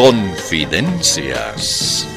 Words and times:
Confidencias. 0.00 2.09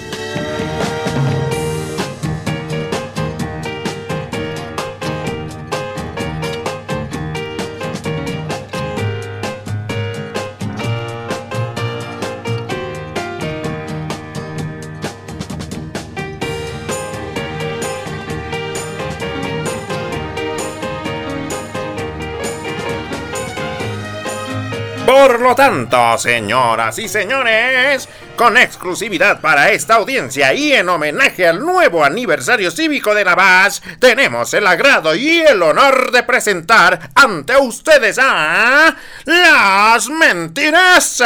Por 25.23 25.39
lo 25.39 25.55
tanto, 25.55 26.17
señoras 26.17 26.99
y 26.99 27.07
señores, 27.07 28.09
con 28.35 28.57
exclusividad 28.57 29.39
para 29.39 29.71
esta 29.71 29.95
audiencia 29.95 30.53
y 30.53 30.73
en 30.73 30.89
homenaje 30.89 31.47
al 31.47 31.61
nuevo 31.61 32.03
aniversario 32.03 32.69
cívico 32.69 33.15
de 33.15 33.23
Paz, 33.23 33.81
tenemos 33.99 34.53
el 34.53 34.67
agrado 34.67 35.15
y 35.15 35.39
el 35.39 35.63
honor 35.63 36.11
de 36.11 36.23
presentar 36.23 37.09
ante 37.15 37.55
ustedes 37.55 38.19
a 38.21 38.97
las 39.25 40.09
mentirosas. 40.09 41.23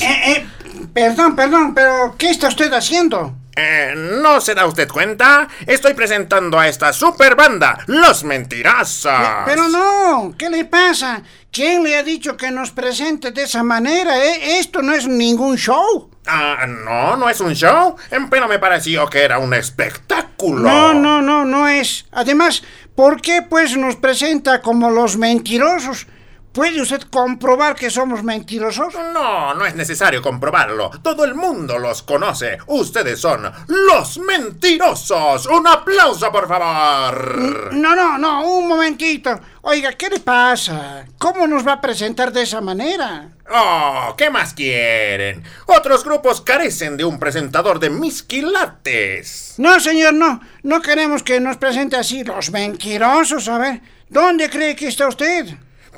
Eh, 0.00 0.22
eh, 0.24 0.46
perdón, 0.92 1.36
perdón, 1.36 1.74
pero 1.74 2.14
¿qué 2.18 2.30
está 2.30 2.48
usted 2.48 2.72
haciendo? 2.72 3.34
Eh, 3.56 3.92
¿No 4.22 4.40
se 4.40 4.54
da 4.54 4.64
usted 4.66 4.88
cuenta? 4.88 5.48
Estoy 5.66 5.94
presentando 5.94 6.58
a 6.58 6.68
esta 6.68 6.92
super 6.92 7.34
banda, 7.34 7.78
Los 7.86 8.24
Mentirosos. 8.24 9.12
Pero 9.44 9.68
no, 9.68 10.34
¿qué 10.38 10.48
le 10.48 10.64
pasa? 10.64 11.22
¿Quién 11.52 11.82
le 11.82 11.96
ha 11.96 12.02
dicho 12.02 12.36
que 12.36 12.50
nos 12.50 12.70
presente 12.70 13.32
de 13.32 13.42
esa 13.42 13.62
manera? 13.62 14.24
eh? 14.24 14.58
Esto 14.60 14.82
no 14.82 14.92
es 14.94 15.06
ningún 15.08 15.56
show. 15.56 16.10
Ah, 16.26 16.64
no, 16.66 17.16
no 17.16 17.28
es 17.28 17.40
un 17.40 17.54
show, 17.54 17.96
pero 18.30 18.46
me 18.46 18.58
pareció 18.60 19.06
que 19.08 19.22
era 19.24 19.38
un 19.38 19.52
espectáculo. 19.52 20.60
No, 20.70 20.94
no, 20.94 21.20
no, 21.20 21.44
no 21.44 21.66
es. 21.66 22.06
Además, 22.12 22.62
¿por 22.94 23.20
qué 23.20 23.42
pues 23.42 23.76
nos 23.76 23.96
presenta 23.96 24.62
como 24.62 24.90
los 24.90 25.16
mentirosos? 25.16 26.06
¿Puede 26.52 26.82
usted 26.82 27.02
comprobar 27.12 27.76
que 27.76 27.90
somos 27.90 28.24
mentirosos? 28.24 28.92
No, 29.14 29.54
no 29.54 29.64
es 29.64 29.76
necesario 29.76 30.20
comprobarlo. 30.20 30.90
Todo 31.00 31.24
el 31.24 31.36
mundo 31.36 31.78
los 31.78 32.02
conoce. 32.02 32.58
Ustedes 32.66 33.20
son 33.20 33.48
los 33.68 34.18
mentirosos. 34.18 35.46
Un 35.46 35.68
aplauso, 35.68 36.32
por 36.32 36.48
favor. 36.48 37.72
No, 37.72 37.94
no, 37.94 38.18
no, 38.18 38.44
un 38.52 38.66
momentito. 38.66 39.38
Oiga, 39.62 39.92
¿qué 39.92 40.08
le 40.08 40.18
pasa? 40.18 41.06
¿Cómo 41.18 41.46
nos 41.46 41.64
va 41.64 41.74
a 41.74 41.80
presentar 41.80 42.32
de 42.32 42.42
esa 42.42 42.60
manera? 42.60 43.28
Oh, 43.48 44.14
¿qué 44.18 44.28
más 44.28 44.52
quieren? 44.52 45.44
Otros 45.66 46.02
grupos 46.02 46.40
carecen 46.40 46.96
de 46.96 47.04
un 47.04 47.20
presentador 47.20 47.78
de 47.78 47.90
mis 47.90 48.24
quilates. 48.24 49.54
No, 49.58 49.78
señor, 49.78 50.14
no. 50.14 50.40
No 50.64 50.82
queremos 50.82 51.22
que 51.22 51.38
nos 51.38 51.58
presente 51.58 51.96
así 51.96 52.24
los 52.24 52.50
mentirosos. 52.50 53.46
A 53.46 53.58
ver, 53.58 53.82
¿dónde 54.08 54.50
cree 54.50 54.74
que 54.74 54.88
está 54.88 55.06
usted? 55.06 55.46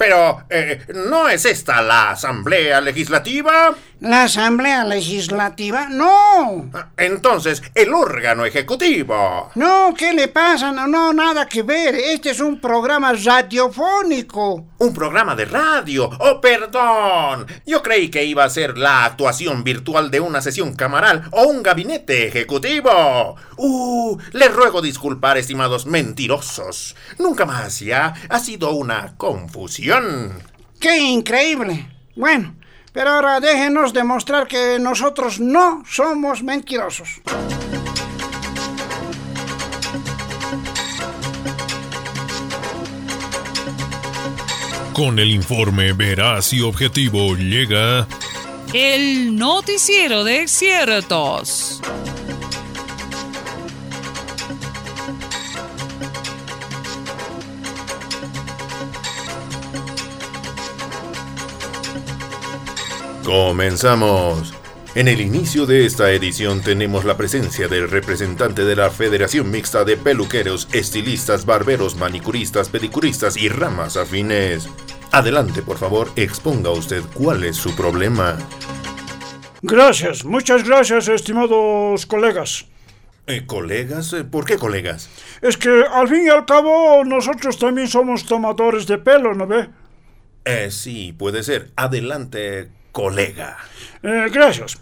Pero, 0.03 0.43
eh, 0.51 0.85
¿no 1.07 1.29
es 1.29 1.45
esta 1.45 1.81
la 1.81 2.11
Asamblea 2.11 2.81
Legislativa? 2.81 3.73
¿La 4.01 4.25
Asamblea 4.25 4.83
Legislativa? 4.83 5.87
No. 5.89 6.73
Entonces, 6.97 7.63
el 7.73 7.95
órgano 7.95 8.45
ejecutivo. 8.45 9.53
No, 9.55 9.95
¿qué 9.97 10.13
le 10.13 10.27
pasa? 10.27 10.73
No, 10.73 10.89
no, 10.89 11.13
nada 11.13 11.47
que 11.47 11.63
ver. 11.63 11.95
Este 11.95 12.31
es 12.31 12.41
un 12.41 12.61
programa 12.61 13.13
radiofónico. 13.13 14.67
Un 14.79 14.93
programa 14.93 15.37
de 15.37 15.45
radio. 15.45 16.11
Oh, 16.19 16.41
perdón. 16.41 17.47
Yo 17.65 17.81
creí 17.81 18.09
que 18.09 18.25
iba 18.25 18.43
a 18.43 18.51
ser 18.51 18.77
la 18.77 19.05
actuación 19.05 19.63
virtual 19.63 20.11
de 20.11 20.19
una 20.19 20.43
sesión 20.43 20.75
camaral 20.75 21.29
o 21.31 21.45
un 21.45 21.63
gabinete 21.63 22.27
ejecutivo. 22.27 23.37
Uh, 23.57 24.19
les 24.33 24.53
ruego 24.53 24.83
disculpar, 24.83 25.39
estimados 25.39 25.87
mentirosos. 25.87 26.97
Nunca 27.21 27.47
más 27.47 27.79
ya. 27.79 28.15
Ha 28.29 28.41
sido 28.41 28.73
una 28.73 29.15
confusión. 29.17 29.92
¡Qué 30.81 30.99
increíble! 30.99 31.87
Bueno, 32.17 32.55
pero 32.93 33.11
ahora 33.11 33.41
déjenos 33.41 33.93
demostrar 33.93 34.47
que 34.47 34.79
nosotros 34.79 35.39
no 35.39 35.83
somos 35.87 36.43
mentirosos. 36.43 37.21
Con 44.95 45.19
el 45.19 45.31
informe 45.31 45.93
veraz 45.93 46.53
y 46.53 46.61
objetivo 46.61 47.37
llega 47.37 48.07
El 48.73 49.37
noticiero 49.37 50.25
de 50.25 50.49
ciertos. 50.49 51.83
Comenzamos. 63.25 64.53
En 64.95 65.09
el 65.09 65.21
inicio 65.21 65.65
de 65.65 65.87
esta 65.87 66.11
edición 66.11 66.61
tenemos 66.61 67.05
la 67.05 67.17
presencia 67.17 67.69
del 67.69 67.89
representante 67.89 68.65
de 68.65 68.77
la 68.77 68.91
Federación 68.91 69.51
Mixta 69.51 69.85
de 69.85 69.97
Peluqueros, 69.97 70.69
Estilistas, 70.73 71.47
Barberos, 71.47 71.97
Manicuristas, 71.97 72.69
Pedicuristas 72.69 73.37
y 73.37 73.49
Ramas 73.49 73.97
Afines. 73.97 74.69
Adelante, 75.13 75.63
por 75.63 75.79
favor, 75.79 76.11
exponga 76.17 76.71
usted 76.71 77.03
cuál 77.15 77.45
es 77.45 77.57
su 77.57 77.75
problema. 77.77 78.37
Gracias, 79.63 80.25
muchas 80.25 80.65
gracias, 80.65 81.09
estimados 81.09 82.05
colegas. 82.07 82.67
Eh, 83.29 83.47
¿Colegas? 83.47 84.13
Eh, 84.13 84.25
¿Por 84.25 84.45
qué 84.45 84.57
colegas? 84.59 85.09
Es 85.41 85.57
que 85.57 85.85
al 85.93 86.09
fin 86.09 86.27
y 86.27 86.29
al 86.29 86.45
cabo 86.45 87.05
nosotros 87.05 87.57
también 87.57 87.87
somos 87.87 88.27
tomadores 88.27 88.87
de 88.89 88.99
pelo, 88.99 89.33
¿no 89.33 89.47
ve? 89.47 89.69
Eh, 90.45 90.71
sí, 90.73 91.15
puede 91.17 91.45
ser. 91.45 91.71
Adelante, 91.77 92.69
colega. 92.93 93.57
Eh, 94.03 94.29
gracias. 94.31 94.79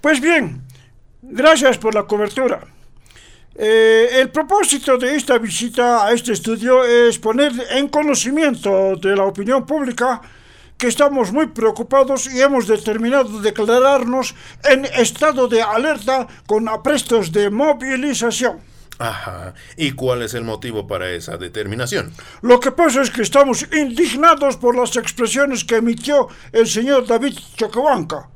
Pues 0.00 0.20
bien, 0.20 0.62
gracias 1.22 1.78
por 1.78 1.94
la 1.94 2.02
cobertura. 2.04 2.60
Eh, 3.54 4.08
el 4.20 4.30
propósito 4.30 4.96
de 4.96 5.14
esta 5.14 5.38
visita 5.38 6.06
a 6.06 6.12
este 6.12 6.32
estudio 6.32 6.84
es 6.84 7.18
poner 7.18 7.52
en 7.70 7.88
conocimiento 7.88 8.96
de 8.96 9.14
la 9.14 9.24
opinión 9.24 9.66
pública 9.66 10.20
que 10.78 10.88
estamos 10.88 11.32
muy 11.32 11.46
preocupados 11.48 12.26
y 12.32 12.40
hemos 12.40 12.66
determinado 12.66 13.40
declararnos 13.40 14.34
en 14.64 14.84
estado 14.86 15.46
de 15.46 15.62
alerta 15.62 16.26
con 16.46 16.68
aprestos 16.68 17.30
de 17.30 17.50
movilización. 17.50 18.71
Ajá. 19.02 19.54
¿Y 19.76 19.92
cuál 19.92 20.22
es 20.22 20.34
el 20.34 20.44
motivo 20.44 20.86
para 20.86 21.10
esa 21.10 21.36
determinación? 21.36 22.12
Lo 22.42 22.60
que 22.60 22.70
pasa 22.70 23.02
es 23.02 23.10
que 23.10 23.22
estamos 23.22 23.66
indignados 23.72 24.56
por 24.56 24.76
las 24.76 24.96
expresiones 24.96 25.64
que 25.64 25.76
emitió 25.76 26.28
el 26.52 26.68
señor 26.68 27.06
David 27.06 27.36
Chocobanca. 27.56 28.28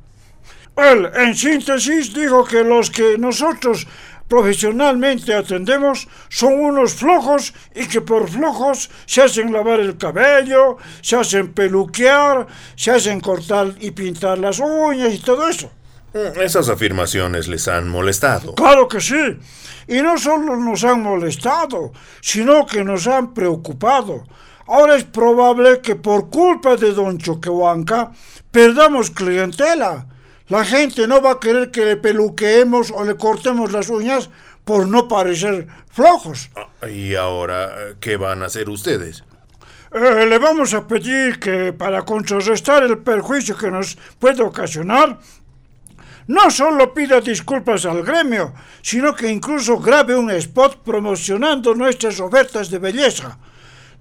Él, 0.75 1.09
en 1.15 1.35
síntesis, 1.35 2.13
dijo 2.13 2.43
que 2.43 2.63
los 2.65 2.91
que 2.91 3.17
nosotros 3.17 3.87
profesionalmente 4.27 5.33
atendemos 5.33 6.07
son 6.27 6.59
unos 6.59 6.95
flojos 6.95 7.53
y 7.73 7.87
que 7.87 8.01
por 8.01 8.29
flojos 8.29 8.89
se 9.05 9.21
hacen 9.21 9.53
lavar 9.53 9.79
el 9.79 9.97
cabello, 9.97 10.77
se 11.01 11.15
hacen 11.15 11.53
peluquear, 11.53 12.45
se 12.75 12.91
hacen 12.91 13.21
cortar 13.21 13.73
y 13.79 13.91
pintar 13.91 14.37
las 14.37 14.59
uñas 14.59 15.13
y 15.13 15.19
todo 15.19 15.47
eso. 15.47 15.71
Mm, 16.13 16.41
Esas 16.41 16.69
afirmaciones 16.69 17.47
les 17.47 17.67
han 17.67 17.87
molestado. 17.87 18.53
Claro 18.55 18.87
que 18.87 18.99
sí. 18.99 19.37
Y 19.87 20.01
no 20.01 20.17
solo 20.17 20.57
nos 20.57 20.83
han 20.83 21.01
molestado, 21.01 21.93
sino 22.21 22.65
que 22.65 22.83
nos 22.83 23.07
han 23.07 23.33
preocupado. 23.33 24.23
Ahora 24.67 24.95
es 24.95 25.05
probable 25.05 25.81
que 25.81 25.95
por 25.95 26.29
culpa 26.29 26.75
de 26.75 26.91
don 26.93 27.17
Choquehuanca 27.17 28.11
perdamos 28.51 29.11
clientela. 29.11 30.07
La 30.49 30.65
gente 30.65 31.07
no 31.07 31.21
va 31.21 31.31
a 31.31 31.39
querer 31.39 31.71
que 31.71 31.85
le 31.85 31.97
peluqueemos 31.97 32.91
o 32.91 33.03
le 33.03 33.15
cortemos 33.15 33.71
las 33.71 33.89
uñas 33.89 34.29
por 34.65 34.87
no 34.87 35.07
parecer 35.07 35.67
flojos. 35.89 36.49
Ah, 36.55 36.89
¿Y 36.89 37.15
ahora 37.15 37.95
qué 38.01 38.17
van 38.17 38.43
a 38.43 38.47
hacer 38.47 38.69
ustedes? 38.69 39.23
Eh, 39.93 40.25
le 40.25 40.37
vamos 40.37 40.73
a 40.73 40.85
pedir 40.85 41.39
que 41.39 41.71
para 41.71 42.01
contrarrestar 42.03 42.83
el 42.83 42.97
perjuicio 42.97 43.57
que 43.57 43.71
nos 43.71 43.97
puede 44.19 44.43
ocasionar, 44.43 45.19
no 46.27 46.51
solo 46.51 46.93
pida 46.93 47.21
disculpas 47.21 47.85
al 47.85 48.03
gremio, 48.03 48.53
sino 48.81 49.15
que 49.15 49.31
incluso 49.31 49.79
grabe 49.79 50.15
un 50.15 50.29
spot 50.31 50.83
promocionando 50.83 51.73
nuestras 51.73 52.19
ofertas 52.19 52.69
de 52.69 52.79
belleza. 52.79 53.37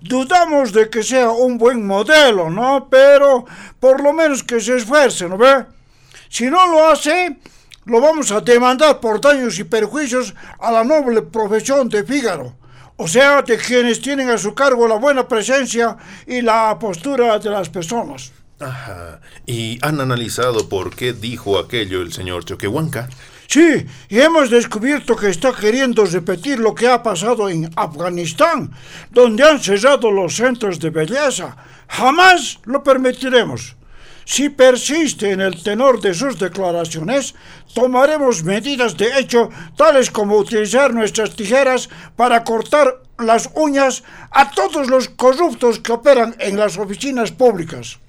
Dudamos 0.01 0.73
de 0.73 0.91
que 0.91 1.03
sea 1.03 1.31
un 1.31 1.57
buen 1.57 1.87
modelo, 1.87 2.51
¿no? 2.51 2.89
Pero 2.91 3.45
por 3.81 4.03
lo 4.03 4.13
menos 4.13 4.43
que 4.43 4.61
se 4.61 4.77
esfuerce, 4.77 5.29
¿no 5.29 5.39
ve? 5.39 5.65
Si 6.29 6.51
no 6.51 6.67
lo 6.69 6.89
hace, 6.89 7.39
lo 7.85 8.01
vamos 8.01 8.33
a 8.33 8.41
demandar 8.41 9.01
por 9.01 9.21
daños 9.21 9.59
y 9.59 9.65
perjuicios 9.65 10.35
a 10.59 10.73
la 10.73 10.85
noble 10.85 11.23
profesión 11.23 11.89
de 11.89 12.05
Fígaro. 12.05 12.57
O 12.97 13.07
sea, 13.07 13.43
de 13.43 13.57
quienes 13.59 14.01
tienen 14.01 14.31
a 14.31 14.39
su 14.39 14.55
cargo 14.55 14.89
la 14.89 14.97
buena 14.97 15.29
presencia 15.29 15.97
y 16.27 16.41
la 16.41 16.79
postura 16.79 17.39
de 17.39 17.51
las 17.51 17.69
personas. 17.69 18.33
Ajá. 18.59 19.21
¿Y 19.45 19.79
han 19.83 20.01
analizado 20.01 20.69
por 20.69 20.95
qué 20.95 21.13
dijo 21.13 21.59
aquello 21.59 22.01
el 22.01 22.13
señor 22.13 22.45
Choquehuanca? 22.45 23.09
Sí, 23.49 23.87
y 24.09 24.19
hemos 24.19 24.51
descubierto 24.51 25.15
que 25.15 25.29
está 25.29 25.53
queriendo 25.55 26.05
repetir 26.05 26.59
lo 26.59 26.75
que 26.75 26.89
ha 26.89 27.03
pasado 27.03 27.49
en 27.49 27.71
Afganistán, 27.77 28.73
donde 29.11 29.45
han 29.45 29.63
cerrado 29.63 30.11
los 30.11 30.35
centros 30.35 30.81
de 30.81 30.91
belleza. 30.91 31.57
Jamás 31.89 32.59
lo 32.65 32.83
permitiremos. 32.83 33.77
Si 34.25 34.49
persiste 34.49 35.31
en 35.31 35.41
el 35.41 35.63
tenor 35.63 36.01
de 36.01 36.13
sus 36.13 36.37
declaraciones, 36.39 37.35
tomaremos 37.75 38.43
medidas 38.43 38.97
de 38.97 39.21
hecho 39.21 39.51
tales 39.77 40.11
como 40.11 40.37
utilizar 40.37 40.93
nuestras 40.93 41.37
tijeras 41.37 41.89
para 42.17 42.43
cortar 42.43 43.03
las 43.19 43.51
uñas 43.55 44.03
a 44.33 44.51
todos 44.51 44.89
los 44.89 45.09
corruptos 45.11 45.79
que 45.79 45.93
operan 45.93 46.35
en 46.41 46.57
las 46.57 46.77
oficinas 46.77 47.31
públicas. 47.31 48.01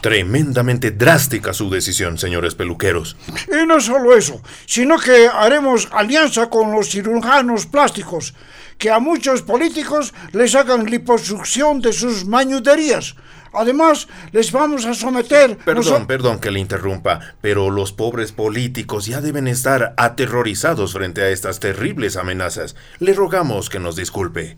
Tremendamente 0.00 0.92
drástica 0.92 1.52
su 1.52 1.70
decisión, 1.70 2.18
señores 2.18 2.54
peluqueros. 2.54 3.16
Y 3.48 3.66
no 3.66 3.80
solo 3.80 4.16
eso, 4.16 4.40
sino 4.66 4.98
que 4.98 5.26
haremos 5.26 5.88
alianza 5.90 6.48
con 6.48 6.70
los 6.72 6.90
cirujanos 6.90 7.66
plásticos, 7.66 8.34
que 8.78 8.90
a 8.90 9.00
muchos 9.00 9.42
políticos 9.42 10.14
les 10.32 10.54
hagan 10.54 10.86
liposucción 10.86 11.80
de 11.80 11.92
sus 11.92 12.24
mañuderías. 12.26 13.16
Además, 13.52 14.08
les 14.30 14.52
vamos 14.52 14.84
a 14.84 14.94
someter... 14.94 15.56
Perdón, 15.56 16.06
perdón 16.06 16.38
que 16.38 16.50
le 16.50 16.60
interrumpa, 16.60 17.34
pero 17.40 17.70
los 17.70 17.92
pobres 17.92 18.30
políticos 18.30 19.06
ya 19.06 19.20
deben 19.20 19.48
estar 19.48 19.94
aterrorizados 19.96 20.92
frente 20.92 21.22
a 21.22 21.30
estas 21.30 21.58
terribles 21.58 22.16
amenazas. 22.16 22.76
Le 22.98 23.14
rogamos 23.14 23.68
que 23.70 23.80
nos 23.80 23.96
disculpe. 23.96 24.56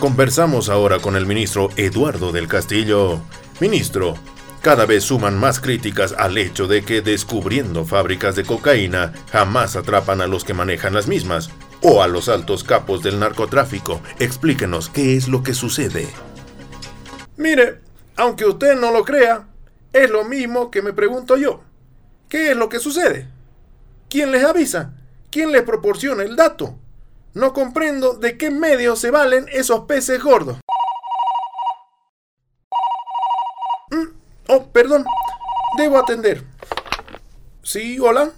Conversamos 0.00 0.68
ahora 0.68 1.00
con 1.00 1.16
el 1.16 1.26
ministro 1.26 1.70
Eduardo 1.76 2.30
del 2.30 2.46
Castillo. 2.46 3.20
Ministro, 3.58 4.14
cada 4.62 4.86
vez 4.86 5.02
suman 5.02 5.36
más 5.36 5.58
críticas 5.58 6.14
al 6.16 6.38
hecho 6.38 6.68
de 6.68 6.84
que 6.84 7.00
descubriendo 7.00 7.84
fábricas 7.84 8.36
de 8.36 8.44
cocaína 8.44 9.12
jamás 9.32 9.74
atrapan 9.74 10.20
a 10.20 10.28
los 10.28 10.44
que 10.44 10.54
manejan 10.54 10.94
las 10.94 11.08
mismas 11.08 11.50
o 11.82 12.00
a 12.00 12.06
los 12.06 12.28
altos 12.28 12.62
capos 12.62 13.02
del 13.02 13.18
narcotráfico. 13.18 14.00
Explíquenos 14.20 14.88
qué 14.88 15.16
es 15.16 15.26
lo 15.26 15.42
que 15.42 15.52
sucede. 15.52 16.06
Mire, 17.36 17.80
aunque 18.14 18.44
usted 18.44 18.76
no 18.78 18.92
lo 18.92 19.04
crea, 19.04 19.48
es 19.92 20.08
lo 20.10 20.24
mismo 20.24 20.70
que 20.70 20.80
me 20.80 20.92
pregunto 20.92 21.36
yo. 21.36 21.64
¿Qué 22.28 22.52
es 22.52 22.56
lo 22.56 22.68
que 22.68 22.78
sucede? 22.78 23.26
¿Quién 24.08 24.30
les 24.30 24.44
avisa? 24.44 24.94
¿Quién 25.28 25.50
les 25.50 25.62
proporciona 25.62 26.22
el 26.22 26.36
dato? 26.36 26.78
No 27.34 27.52
comprendo 27.52 28.14
de 28.14 28.36
qué 28.36 28.50
medio 28.50 28.96
se 28.96 29.10
valen 29.10 29.46
esos 29.52 29.80
peces 29.80 30.22
gordos. 30.22 30.58
Mm, 33.90 34.06
oh, 34.48 34.66
perdón. 34.68 35.04
Debo 35.76 35.98
atender. 35.98 36.44
Sí, 37.62 37.98
hola. 37.98 38.32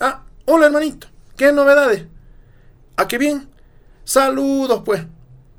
Ah, 0.00 0.22
hola 0.46 0.66
hermanito. 0.66 1.08
¿Qué 1.36 1.52
novedades? 1.52 2.06
¿A 2.96 3.08
qué 3.08 3.18
bien? 3.18 3.50
Saludos, 4.04 4.82
pues. 4.84 5.04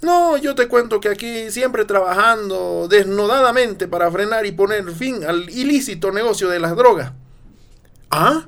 No, 0.01 0.36
yo 0.38 0.54
te 0.54 0.68
cuento 0.68 1.00
que 1.00 1.09
aquí 1.09 1.50
siempre 1.50 1.86
trabajando 1.86 2.88
desnudadamente 2.89 3.88
para 3.88 4.12
frenar 4.12 4.45
y 4.45 4.51
poner 4.51 4.92
fin 4.92 5.24
al 5.24 5.50
ilícito 5.50 6.12
negocio 6.12 6.50
de 6.50 6.59
las 6.59 6.75
drogas. 6.75 7.13
¿Ah? 8.12 8.45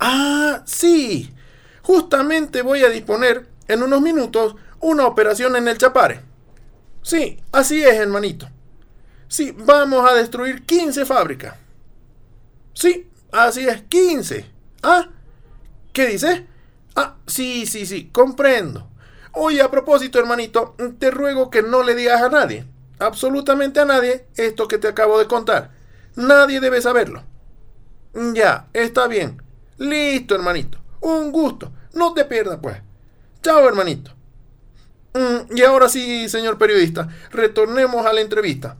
Ah, 0.00 0.62
sí. 0.64 1.30
Justamente 1.86 2.62
voy 2.62 2.82
a 2.82 2.88
disponer 2.88 3.46
en 3.68 3.80
unos 3.80 4.02
minutos 4.02 4.56
una 4.80 5.06
operación 5.06 5.54
en 5.54 5.68
el 5.68 5.78
Chapare. 5.78 6.20
Sí, 7.00 7.40
así 7.52 7.80
es, 7.80 7.94
hermanito. 7.94 8.48
Sí, 9.28 9.54
vamos 9.56 10.04
a 10.10 10.12
destruir 10.12 10.66
15 10.66 11.06
fábricas. 11.06 11.54
Sí, 12.74 13.08
así 13.30 13.68
es, 13.68 13.82
15. 13.82 14.50
¿Ah? 14.82 15.10
¿Qué 15.92 16.08
dice? 16.08 16.48
Ah, 16.96 17.18
sí, 17.24 17.66
sí, 17.66 17.86
sí, 17.86 18.10
comprendo. 18.10 18.90
Oye, 19.30 19.62
a 19.62 19.70
propósito, 19.70 20.18
hermanito, 20.18 20.74
te 20.98 21.12
ruego 21.12 21.50
que 21.50 21.62
no 21.62 21.84
le 21.84 21.94
digas 21.94 22.20
a 22.20 22.28
nadie, 22.28 22.66
absolutamente 22.98 23.78
a 23.78 23.84
nadie, 23.84 24.26
esto 24.34 24.66
que 24.66 24.78
te 24.78 24.88
acabo 24.88 25.20
de 25.20 25.28
contar. 25.28 25.70
Nadie 26.16 26.58
debe 26.58 26.82
saberlo. 26.82 27.22
Ya, 28.34 28.66
está 28.72 29.06
bien. 29.06 29.40
Listo, 29.78 30.34
hermanito. 30.34 30.80
Un 31.00 31.30
gusto. 31.30 31.70
No 31.96 32.12
te 32.12 32.26
pierdas, 32.26 32.58
pues. 32.62 32.76
Chao, 33.42 33.66
hermanito. 33.66 34.12
Mm, 35.14 35.56
y 35.56 35.62
ahora 35.62 35.88
sí, 35.88 36.28
señor 36.28 36.58
periodista, 36.58 37.08
retornemos 37.30 38.04
a 38.04 38.12
la 38.12 38.20
entrevista. 38.20 38.76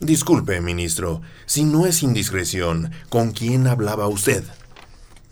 Disculpe, 0.00 0.60
ministro, 0.60 1.20
si 1.46 1.64
no 1.64 1.86
es 1.86 2.02
indiscreción, 2.02 2.90
¿con 3.08 3.30
quién 3.30 3.68
hablaba 3.68 4.08
usted? 4.08 4.42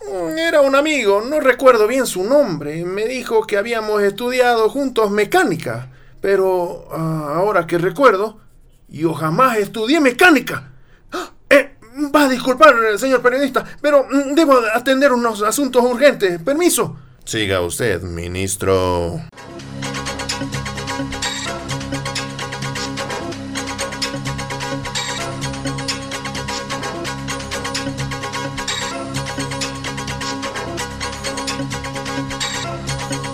Mm, 0.06 0.38
era 0.38 0.61
un 0.61 0.76
amigo, 0.76 1.23
no 1.23 1.41
recuerdo 1.41 1.88
bien 1.88 2.06
su 2.06 2.23
nombre. 2.23 2.85
Me 2.85 3.06
dijo 3.06 3.44
que 3.49 3.56
habíamos 3.56 4.00
estudiado 4.03 4.69
juntos 4.69 5.11
mecánica, 5.11 5.91
pero 6.20 6.88
ah, 6.93 7.32
ahora 7.35 7.67
que 7.67 7.79
recuerdo, 7.79 8.38
yo 8.87 9.12
jamás 9.12 9.59
estudié 9.59 10.00
mecánica. 10.00 10.70
Eh, 11.50 11.79
va 12.15 12.25
a 12.25 12.29
disculpar, 12.29 12.75
señor 12.99 13.23
periodista, 13.23 13.65
pero 13.81 14.05
mm, 14.05 14.35
debo 14.35 14.61
atender 14.75 15.12
unos 15.12 15.43
asuntos 15.43 15.82
urgentes. 15.82 16.41
Permiso. 16.43 17.07
Siga 17.28 17.60
usted, 17.60 18.00
ministro. 18.00 19.20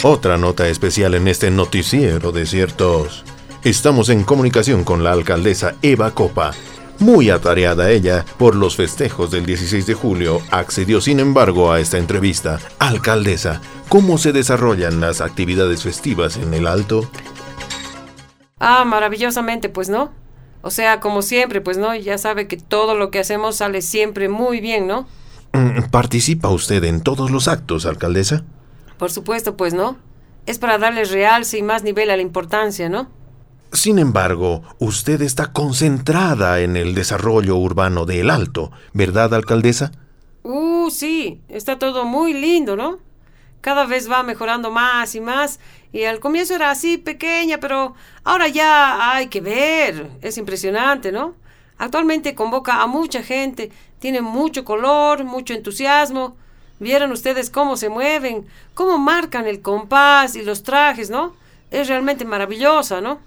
Otra 0.02 0.38
nota 0.38 0.66
especial 0.66 1.14
en 1.14 1.28
este 1.28 1.52
noticiero 1.52 2.32
de 2.32 2.46
ciertos. 2.46 3.22
Estamos 3.62 4.08
en 4.08 4.24
comunicación 4.24 4.82
con 4.82 5.04
la 5.04 5.12
alcaldesa 5.12 5.76
Eva 5.82 6.10
Copa, 6.10 6.50
muy 6.98 7.30
atareada 7.30 7.92
ella 7.92 8.24
por 8.38 8.56
los 8.56 8.74
festejos 8.74 9.30
del 9.30 9.46
16 9.46 9.86
de 9.86 9.94
julio, 9.94 10.40
accedió 10.50 11.00
sin 11.00 11.20
embargo 11.20 11.70
a 11.70 11.78
esta 11.78 11.98
entrevista. 11.98 12.58
Alcaldesa, 12.80 13.60
¿cómo 13.88 14.18
se 14.18 14.32
desarrollan 14.32 15.00
las 15.00 15.20
actividades 15.20 15.82
festivas 15.82 16.36
en 16.36 16.54
el 16.54 16.66
Alto? 16.66 17.10
Ah, 18.58 18.84
maravillosamente, 18.84 19.68
pues 19.68 19.88
no. 19.88 20.12
O 20.62 20.70
sea, 20.70 21.00
como 21.00 21.22
siempre, 21.22 21.60
pues 21.60 21.76
no, 21.76 21.94
ya 21.94 22.16
sabe 22.16 22.48
que 22.48 22.56
todo 22.56 22.94
lo 22.94 23.10
que 23.10 23.18
hacemos 23.18 23.56
sale 23.56 23.82
siempre 23.82 24.28
muy 24.28 24.60
bien, 24.60 24.86
¿no? 24.86 25.06
Mm, 25.52 25.90
¿Participa 25.90 26.48
usted 26.48 26.82
en 26.84 27.02
todos 27.02 27.30
los 27.30 27.48
actos, 27.48 27.84
alcaldesa? 27.86 28.44
Por 28.98 29.10
supuesto, 29.10 29.56
pues 29.56 29.74
no. 29.74 29.98
Es 30.46 30.58
para 30.58 30.78
darle 30.78 31.04
realce 31.04 31.58
y 31.58 31.62
más 31.62 31.82
nivel 31.82 32.10
a 32.10 32.16
la 32.16 32.22
importancia, 32.22 32.88
¿no? 32.88 33.08
Sin 33.72 33.98
embargo, 33.98 34.62
usted 34.78 35.20
está 35.20 35.52
concentrada 35.52 36.60
en 36.60 36.76
el 36.76 36.94
desarrollo 36.94 37.56
urbano 37.56 38.06
de 38.06 38.20
El 38.20 38.30
Alto, 38.30 38.70
¿verdad, 38.92 39.34
alcaldesa? 39.34 39.92
Uh, 40.44 40.90
sí, 40.90 41.42
está 41.48 41.78
todo 41.78 42.04
muy 42.04 42.34
lindo, 42.34 42.76
¿no? 42.76 42.98
Cada 43.64 43.86
vez 43.86 44.10
va 44.10 44.22
mejorando 44.22 44.70
más 44.70 45.14
y 45.14 45.22
más, 45.22 45.58
y 45.90 46.04
al 46.04 46.20
comienzo 46.20 46.54
era 46.54 46.70
así 46.70 46.98
pequeña, 46.98 47.60
pero 47.60 47.94
ahora 48.22 48.46
ya 48.46 49.14
hay 49.14 49.28
que 49.28 49.40
ver, 49.40 50.10
es 50.20 50.36
impresionante, 50.36 51.10
¿no? 51.10 51.34
Actualmente 51.78 52.34
convoca 52.34 52.82
a 52.82 52.86
mucha 52.86 53.22
gente, 53.22 53.72
tiene 54.00 54.20
mucho 54.20 54.66
color, 54.66 55.24
mucho 55.24 55.54
entusiasmo. 55.54 56.36
Vieron 56.78 57.10
ustedes 57.10 57.48
cómo 57.48 57.78
se 57.78 57.88
mueven, 57.88 58.46
cómo 58.74 58.98
marcan 58.98 59.46
el 59.46 59.62
compás 59.62 60.36
y 60.36 60.42
los 60.42 60.62
trajes, 60.62 61.08
¿no? 61.08 61.34
Es 61.70 61.88
realmente 61.88 62.26
maravillosa, 62.26 63.00
¿no? 63.00 63.18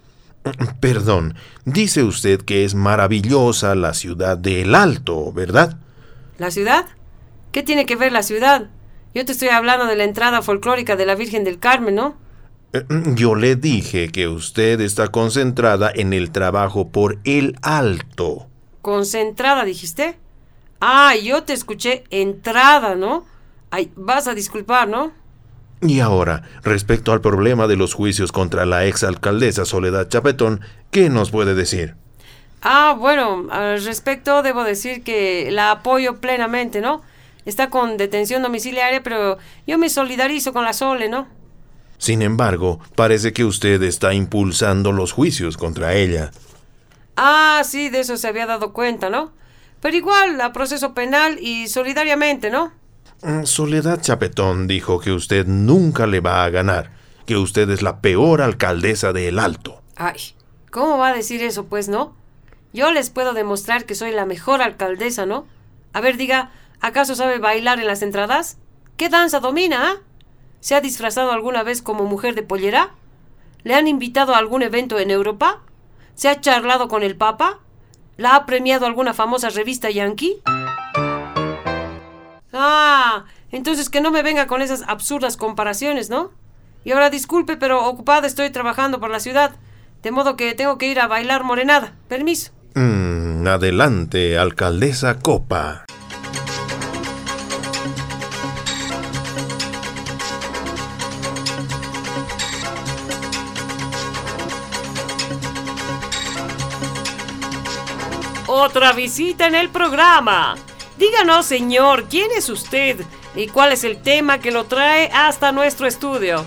Perdón, 0.79 1.33
dice 1.65 2.03
usted 2.03 2.43
que 2.43 2.63
es 2.63 2.75
maravillosa 2.75 3.73
la 3.73 3.95
ciudad 3.95 4.37
de 4.37 4.61
El 4.61 4.75
Alto, 4.75 5.31
¿verdad? 5.33 5.79
¿La 6.37 6.51
ciudad? 6.51 6.85
¿Qué 7.51 7.63
tiene 7.63 7.87
que 7.87 7.95
ver 7.95 8.11
la 8.11 8.21
ciudad? 8.21 8.69
Yo 9.17 9.25
te 9.25 9.31
estoy 9.31 9.47
hablando 9.47 9.87
de 9.87 9.95
la 9.95 10.03
entrada 10.03 10.43
folclórica 10.43 10.95
de 10.95 11.07
la 11.07 11.15
Virgen 11.15 11.43
del 11.43 11.57
Carmen, 11.57 11.95
¿no? 11.95 12.15
Eh, 12.71 12.83
yo 13.15 13.33
le 13.33 13.55
dije 13.55 14.09
que 14.09 14.27
usted 14.27 14.79
está 14.79 15.07
concentrada 15.07 15.91
en 15.91 16.13
el 16.13 16.29
trabajo 16.29 16.89
por 16.89 17.17
El 17.23 17.55
Alto. 17.63 18.45
¿Concentrada, 18.83 19.65
dijiste? 19.65 20.19
Ah, 20.81 21.15
yo 21.15 21.41
te 21.41 21.53
escuché 21.53 22.03
entrada, 22.11 22.93
¿no? 22.93 23.25
Ay, 23.71 23.91
vas 23.95 24.27
a 24.27 24.35
disculpar, 24.35 24.87
¿no? 24.87 25.13
Y 25.81 25.99
ahora, 25.99 26.43
respecto 26.61 27.11
al 27.11 27.19
problema 27.19 27.65
de 27.65 27.75
los 27.75 27.95
juicios 27.95 28.31
contra 28.31 28.67
la 28.67 28.85
exalcaldesa 28.85 29.65
Soledad 29.65 30.09
Chapetón, 30.09 30.61
¿qué 30.91 31.09
nos 31.09 31.31
puede 31.31 31.55
decir? 31.55 31.95
Ah, 32.61 32.95
bueno, 32.95 33.47
al 33.49 33.83
respecto 33.83 34.43
debo 34.43 34.63
decir 34.63 35.03
que 35.03 35.49
la 35.49 35.71
apoyo 35.71 36.21
plenamente, 36.21 36.81
¿no? 36.81 37.01
Está 37.47 37.69
con 37.69 37.97
detención 37.97 38.43
domiciliaria, 38.43 39.01
pero 39.01 39.37
yo 39.65 39.77
me 39.77 39.89
solidarizo 39.89 40.53
con 40.53 40.65
la 40.65 40.73
Sole, 40.73 41.09
¿no? 41.09 41.27
Sin 41.97 42.21
embargo, 42.21 42.79
parece 42.95 43.33
que 43.33 43.45
usted 43.45 43.81
está 43.81 44.13
impulsando 44.13 44.91
los 44.91 45.13
juicios 45.13 45.57
contra 45.57 45.95
ella. 45.95 46.31
Ah, 47.15 47.63
sí, 47.65 47.89
de 47.89 48.01
eso 48.01 48.17
se 48.17 48.27
había 48.27 48.45
dado 48.45 48.73
cuenta, 48.73 49.09
¿no? 49.09 49.31
Pero 49.81 49.95
igual, 49.95 50.39
a 50.41 50.53
proceso 50.53 50.93
penal 50.93 51.39
y 51.39 51.67
solidariamente, 51.67 52.51
¿no? 52.51 52.73
Mm, 53.23 53.45
Soledad 53.45 54.01
Chapetón 54.01 54.67
dijo 54.67 54.99
que 54.99 55.11
usted 55.11 55.47
nunca 55.47 56.05
le 56.05 56.19
va 56.19 56.43
a 56.43 56.49
ganar, 56.49 56.91
que 57.25 57.37
usted 57.37 57.69
es 57.69 57.81
la 57.81 58.01
peor 58.01 58.41
alcaldesa 58.41 59.13
de 59.13 59.29
El 59.29 59.39
Alto. 59.39 59.81
Ay, 59.95 60.35
¿cómo 60.69 60.97
va 60.97 61.09
a 61.09 61.13
decir 61.13 61.41
eso, 61.41 61.65
pues, 61.65 61.87
no? 61.87 62.13
Yo 62.73 62.91
les 62.91 63.09
puedo 63.09 63.33
demostrar 63.33 63.85
que 63.85 63.95
soy 63.95 64.11
la 64.11 64.25
mejor 64.25 64.61
alcaldesa, 64.61 65.25
¿no? 65.25 65.47
A 65.93 66.01
ver, 66.01 66.17
diga, 66.17 66.51
¿acaso 66.81 67.15
sabe 67.15 67.39
bailar 67.39 67.79
en 67.79 67.87
las 67.87 68.01
entradas? 68.01 68.57
¿Qué 68.97 69.09
danza 69.09 69.39
domina, 69.39 69.91
ah? 69.91 69.95
¿Se 70.59 70.75
ha 70.75 70.81
disfrazado 70.81 71.31
alguna 71.31 71.63
vez 71.63 71.81
como 71.81 72.05
mujer 72.05 72.35
de 72.35 72.43
pollera? 72.43 72.91
¿Le 73.63 73.75
han 73.75 73.87
invitado 73.87 74.33
a 74.33 74.37
algún 74.37 74.63
evento 74.63 74.99
en 74.99 75.11
Europa? 75.11 75.61
¿Se 76.15 76.29
ha 76.29 76.41
charlado 76.41 76.87
con 76.87 77.03
el 77.03 77.15
Papa? 77.15 77.59
¿La 78.17 78.35
ha 78.35 78.45
premiado 78.45 78.85
alguna 78.85 79.13
famosa 79.13 79.49
revista 79.49 79.89
yankee? 79.89 80.41
Ah, 82.53 83.25
entonces 83.51 83.89
que 83.89 84.01
no 84.01 84.11
me 84.11 84.23
venga 84.23 84.47
con 84.47 84.61
esas 84.61 84.83
absurdas 84.87 85.37
comparaciones, 85.37 86.09
¿no? 86.09 86.31
Y 86.83 86.91
ahora 86.91 87.09
disculpe, 87.09 87.57
pero 87.57 87.85
ocupada 87.85 88.25
estoy 88.25 88.49
trabajando 88.49 88.99
por 88.99 89.09
la 89.09 89.19
ciudad, 89.19 89.51
de 90.01 90.11
modo 90.11 90.37
que 90.37 90.53
tengo 90.55 90.77
que 90.77 90.87
ir 90.87 90.99
a 90.99 91.07
bailar 91.07 91.43
morenada. 91.43 91.93
Permiso. 92.07 92.51
Mm, 92.75 93.45
adelante, 93.47 94.37
alcaldesa 94.37 95.19
Copa. 95.19 95.86
Otra 108.59 108.91
visita 108.91 109.45
en 109.45 109.53
el 109.53 109.69
programa. 109.69 110.55
Díganos, 110.97 111.45
señor, 111.45 112.05
¿quién 112.09 112.31
es 112.35 112.49
usted 112.49 112.99
y 113.35 113.45
cuál 113.49 113.71
es 113.71 113.83
el 113.83 114.01
tema 114.01 114.39
que 114.39 114.49
lo 114.49 114.63
trae 114.65 115.11
hasta 115.13 115.51
nuestro 115.51 115.85
estudio? 115.85 116.43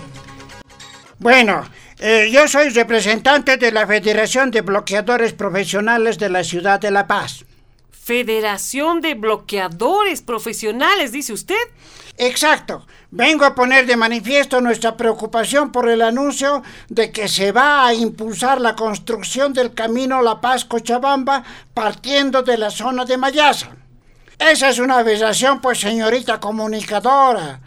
Bueno, 1.19 1.63
eh, 1.99 2.29
yo 2.29 2.49
soy 2.49 2.67
representante 2.67 3.55
de 3.55 3.71
la 3.71 3.87
Federación 3.87 4.51
de 4.51 4.59
Bloqueadores 4.59 5.31
Profesionales 5.31 6.19
de 6.19 6.29
la 6.29 6.43
Ciudad 6.43 6.81
de 6.81 6.91
La 6.91 7.07
Paz. 7.07 7.40
Federación 8.11 8.99
de 8.99 9.13
Bloqueadores 9.13 10.21
Profesionales, 10.21 11.13
dice 11.13 11.31
usted. 11.31 11.55
Exacto. 12.17 12.85
Vengo 13.09 13.45
a 13.45 13.55
poner 13.55 13.85
de 13.85 13.95
manifiesto 13.95 14.59
nuestra 14.59 14.97
preocupación 14.97 15.71
por 15.71 15.87
el 15.87 16.01
anuncio 16.01 16.61
de 16.89 17.09
que 17.09 17.29
se 17.29 17.53
va 17.53 17.87
a 17.87 17.93
impulsar 17.93 18.59
la 18.59 18.75
construcción 18.75 19.53
del 19.53 19.73
camino 19.73 20.21
La 20.21 20.41
Paz-Cochabamba 20.41 21.45
partiendo 21.73 22.43
de 22.43 22.57
la 22.57 22.69
zona 22.69 23.05
de 23.05 23.15
Mayasa. 23.15 23.77
Esa 24.37 24.67
es 24.67 24.79
una 24.79 24.97
aberración, 24.97 25.61
pues, 25.61 25.79
señorita 25.79 26.37
comunicadora. 26.37 27.61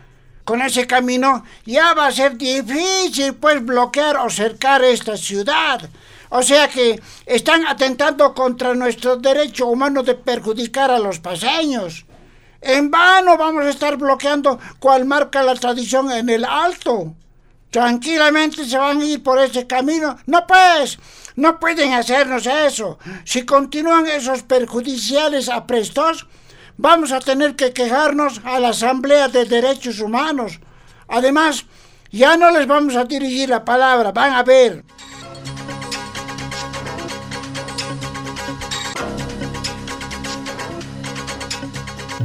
Con 0.45 0.61
ese 0.61 0.87
camino 0.87 1.43
ya 1.65 1.95
va 1.95 2.09
a 2.09 2.13
ser 2.13 2.37
difícil, 2.37 3.33
pues, 3.37 3.65
bloquear 3.65 4.19
o 4.19 4.29
cercar 4.29 4.85
esta 4.85 5.17
ciudad. 5.17 5.89
O 6.37 6.43
sea 6.43 6.67
que 6.67 7.01
están 7.27 7.65
atentando 7.65 8.35
contra 8.35 8.75
nuestro 8.75 9.17
derecho 9.17 9.69
humano 9.69 10.03
de 10.03 10.17
perjudicar 10.17 10.91
a 10.91 10.99
los 10.99 11.21
paseños. 11.21 12.07
En 12.61 12.91
vano 12.91 13.39
vamos 13.39 13.65
a 13.65 13.71
estar 13.71 13.97
bloqueando 13.97 14.59
cual 14.81 15.05
marca 15.05 15.45
la 15.45 15.55
tradición 15.55 16.11
en 16.11 16.29
el 16.29 16.45
alto. 16.45 17.15
Tranquilamente 17.71 18.65
se 18.65 18.77
van 18.77 19.01
a 19.01 19.05
ir 19.05 19.23
por 19.23 19.39
ese 19.39 19.69
camino. 19.69 20.19
No 20.27 20.45
pues, 20.45 20.99
no 21.37 21.61
pueden 21.61 21.93
hacernos 21.93 22.47
eso. 22.47 22.99
Si 23.25 23.47
continúan 23.47 24.09
esos 24.09 24.43
perjudiciales 24.43 25.49
aprestos, 25.49 26.27
vamos 26.77 27.13
a 27.13 27.21
tener 27.21 27.55
que 27.55 27.73
quejarnos 27.73 28.41
a 28.45 28.59
la 28.59 28.71
Asamblea 28.71 29.29
de 29.29 29.45
Derechos 29.45 30.01
Humanos. 30.01 30.59
Además, 31.07 31.65
ya 32.11 32.37
no 32.37 32.51
les 32.51 32.67
vamos 32.67 32.97
a 32.97 33.05
dirigir 33.05 33.51
la 33.51 33.65
palabra, 33.65 34.11
van 34.11 34.33
a 34.33 34.43
ver. 34.43 34.85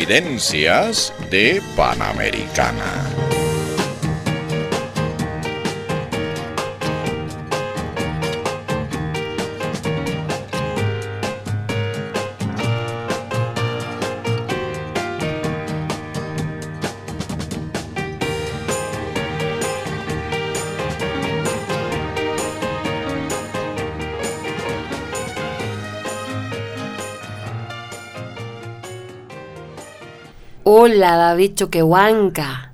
Confidencias 0.00 1.12
de 1.28 1.60
Panamericana. 1.76 3.19
Hola, 30.82 31.14
David 31.14 31.56
Choquehuanca. 31.56 32.72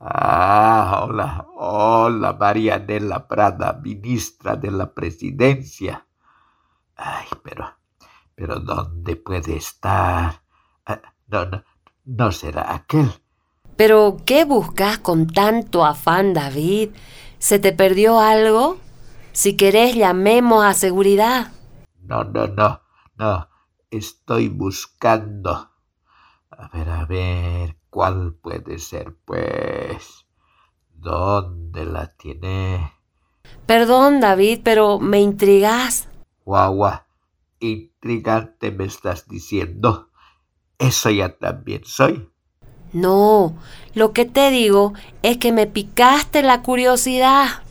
Ah, 0.00 1.04
hola, 1.04 1.46
hola, 1.54 2.32
María 2.32 2.78
Nela 2.78 3.28
Prada, 3.28 3.74
ministra 3.74 4.56
de 4.56 4.70
la 4.70 4.94
presidencia. 4.94 6.06
Ay, 6.96 7.26
pero, 7.42 7.76
pero 8.34 8.58
¿dónde 8.60 9.16
puede 9.16 9.54
estar? 9.54 10.40
Ah, 10.86 11.02
no, 11.26 11.44
no, 11.44 11.62
no 12.06 12.32
será 12.32 12.72
aquel. 12.72 13.12
Pero, 13.76 14.16
¿qué 14.24 14.46
buscas 14.46 14.96
con 14.96 15.26
tanto 15.26 15.84
afán, 15.84 16.32
David? 16.32 16.92
¿Se 17.38 17.58
te 17.58 17.72
perdió 17.72 18.18
algo? 18.18 18.78
Si 19.32 19.58
querés, 19.58 19.94
llamemos 19.94 20.64
a 20.64 20.72
seguridad. 20.72 21.52
No, 22.00 22.24
no, 22.24 22.46
no, 22.46 22.80
no. 23.18 23.48
Estoy 23.90 24.48
buscando. 24.48 25.75
A 26.58 26.68
ver, 26.68 26.88
a 26.88 27.04
ver, 27.04 27.76
¿cuál 27.90 28.34
puede 28.34 28.78
ser, 28.78 29.14
pues? 29.24 30.26
¿Dónde 30.94 31.84
la 31.84 32.14
tiene? 32.16 32.92
Perdón, 33.66 34.20
David, 34.20 34.60
pero 34.64 34.98
me 34.98 35.20
intrigas. 35.20 36.08
Guau, 36.44 36.88
intrigante 37.60 38.70
me 38.70 38.84
estás 38.84 39.28
diciendo. 39.28 40.10
Eso 40.78 41.10
ya 41.10 41.36
también 41.36 41.82
soy. 41.84 42.30
No, 42.92 43.56
lo 43.94 44.12
que 44.12 44.24
te 44.24 44.50
digo 44.50 44.94
es 45.22 45.38
que 45.38 45.52
me 45.52 45.66
picaste 45.66 46.42
la 46.42 46.62
curiosidad. 46.62 47.62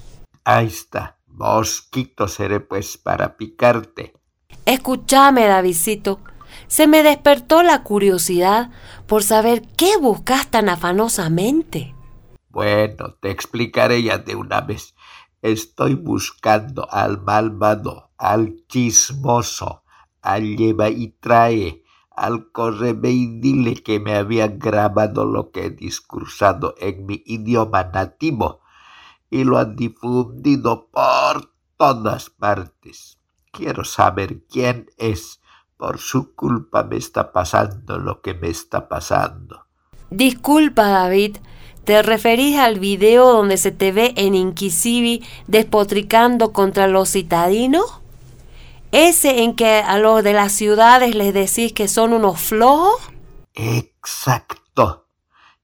Ahí 0.44 0.68
está. 0.68 1.18
Mosquito 1.28 2.28
seré 2.28 2.60
pues 2.60 2.98
para 2.98 3.36
picarte. 3.36 4.14
Escúchame, 4.66 5.48
Davidcito. 5.48 6.20
Se 6.68 6.88
me 6.88 7.04
despertó 7.04 7.64
la 7.64 7.84
curiosidad 7.84 8.72
por 9.08 9.24
saber 9.24 9.62
qué 9.78 9.98
buscas 9.98 10.48
tan 10.48 10.70
afanosamente. 10.70 11.96
Bueno, 12.50 13.16
te 13.22 13.32
explicaré 13.32 14.02
ya 14.04 14.18
de 14.18 14.36
una 14.36 14.62
vez. 14.62 14.96
Estoy 15.42 15.96
buscando 15.96 16.88
al 16.92 17.22
malvado, 17.22 18.12
al 18.18 18.66
chismoso, 18.68 19.84
al 20.22 20.56
lleva 20.56 20.90
y 20.90 21.10
trae, 21.20 21.84
al 22.10 22.52
correme 22.52 23.12
y 23.12 23.40
dile 23.40 23.76
que 23.76 24.00
me 24.00 24.16
había 24.16 24.48
grabado 24.48 25.26
lo 25.26 25.52
que 25.52 25.66
he 25.66 25.70
discursado 25.70 26.76
en 26.80 27.06
mi 27.06 27.22
idioma 27.26 27.84
nativo 27.84 28.62
y 29.30 29.44
lo 29.44 29.58
han 29.58 29.76
difundido 29.76 30.90
por 30.90 31.54
todas 31.78 32.30
partes. 32.30 33.20
Quiero 33.52 33.84
saber 33.84 34.44
quién 34.48 34.90
es. 34.98 35.42
Por 35.78 36.00
su 36.00 36.34
culpa 36.36 36.84
me 36.84 36.98
está 36.98 37.32
pasando 37.32 38.00
lo 38.00 38.22
que 38.22 38.34
me 38.34 38.50
está 38.50 38.88
pasando. 38.88 39.66
Disculpa, 40.10 40.88
David. 40.88 41.38
¿Te 41.84 42.02
referís 42.02 42.58
al 42.58 42.80
video 42.80 43.32
donde 43.32 43.58
se 43.58 43.72
te 43.72 43.92
ve 43.92 44.14
en 44.18 44.34
Inquisivi 44.34 45.24
despotricando 45.48 46.52
contra 46.52 46.88
los 46.88 47.12
citadinos? 47.12 48.02
¿Ese 48.92 49.44
en 49.44 49.56
que 49.56 49.80
a 49.80 50.00
los 50.00 50.24
de 50.24 50.34
las 50.34 50.54
ciudades 50.54 51.14
les 51.14 51.34
decís 51.34 51.74
que 51.74 51.88
son 51.88 52.14
unos 52.14 52.40
flojos? 52.40 52.96
Exacto. 53.54 55.08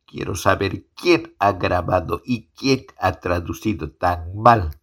Quiero 0.05 0.35
saber 0.35 0.83
quién 0.93 1.33
ha 1.39 1.53
grabado 1.53 2.21
y 2.25 2.49
quién 2.49 2.85
ha 2.99 3.13
traducido 3.13 3.89
tan 3.91 4.35
mal. 4.35 4.77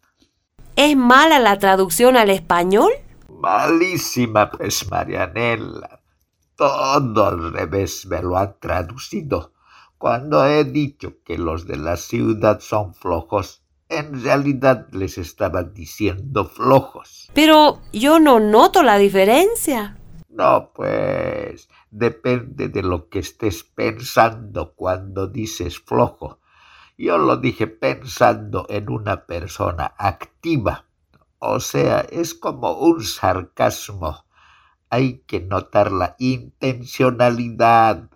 ¿Es 0.74 0.96
mala 0.96 1.38
la 1.38 1.58
traducción 1.58 2.16
al 2.16 2.30
español? 2.30 2.90
Malísima, 3.38 4.50
pues, 4.50 4.90
Marianela. 4.90 6.00
Todo 6.56 7.26
al 7.26 7.52
revés 7.52 8.04
me 8.06 8.20
lo 8.20 8.36
han 8.36 8.58
traducido. 8.58 9.52
Cuando 9.96 10.44
he 10.44 10.64
dicho 10.64 11.22
que 11.24 11.38
los 11.38 11.66
de 11.66 11.76
la 11.76 11.96
ciudad 11.96 12.58
son 12.60 12.94
flojos, 12.94 13.62
en 13.88 14.22
realidad 14.22 14.88
les 14.90 15.18
estaba 15.18 15.62
diciendo 15.62 16.46
flojos. 16.46 17.30
Pero 17.32 17.80
yo 17.92 18.18
no 18.18 18.40
noto 18.40 18.82
la 18.82 18.98
diferencia. 18.98 19.96
No, 20.28 20.72
pues 20.74 21.68
depende 21.90 22.68
de 22.68 22.82
lo 22.82 23.08
que 23.08 23.20
estés 23.20 23.62
pensando 23.62 24.74
cuando 24.74 25.28
dices 25.28 25.78
flojo. 25.78 26.40
Yo 26.96 27.18
lo 27.18 27.36
dije 27.36 27.68
pensando 27.68 28.66
en 28.68 28.90
una 28.90 29.26
persona 29.26 29.94
activa. 29.96 30.87
O 31.38 31.60
sea, 31.60 32.00
es 32.00 32.34
como 32.34 32.72
un 32.72 33.04
sarcasmo. 33.04 34.24
Hay 34.90 35.20
que 35.26 35.40
notar 35.40 35.92
la 35.92 36.16
intencionalidad. 36.18 38.10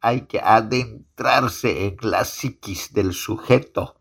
Hay 0.00 0.22
que 0.22 0.40
adentrarse 0.40 1.86
en 1.86 1.96
la 2.02 2.24
psiquis 2.24 2.92
del 2.92 3.12
sujeto. 3.12 3.96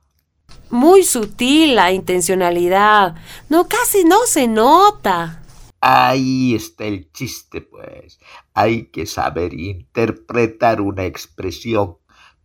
Muy 0.69 1.03
sutil 1.03 1.75
la 1.75 1.91
intencionalidad. 1.91 3.15
No, 3.49 3.67
casi 3.67 4.03
no 4.03 4.19
se 4.25 4.47
nota. 4.47 5.41
Ahí 5.81 6.55
está 6.55 6.85
el 6.85 7.11
chiste, 7.11 7.61
pues. 7.61 8.19
Hay 8.53 8.87
que 8.87 9.05
saber 9.05 9.53
interpretar 9.53 10.81
una 10.81 11.05
expresión 11.05 11.98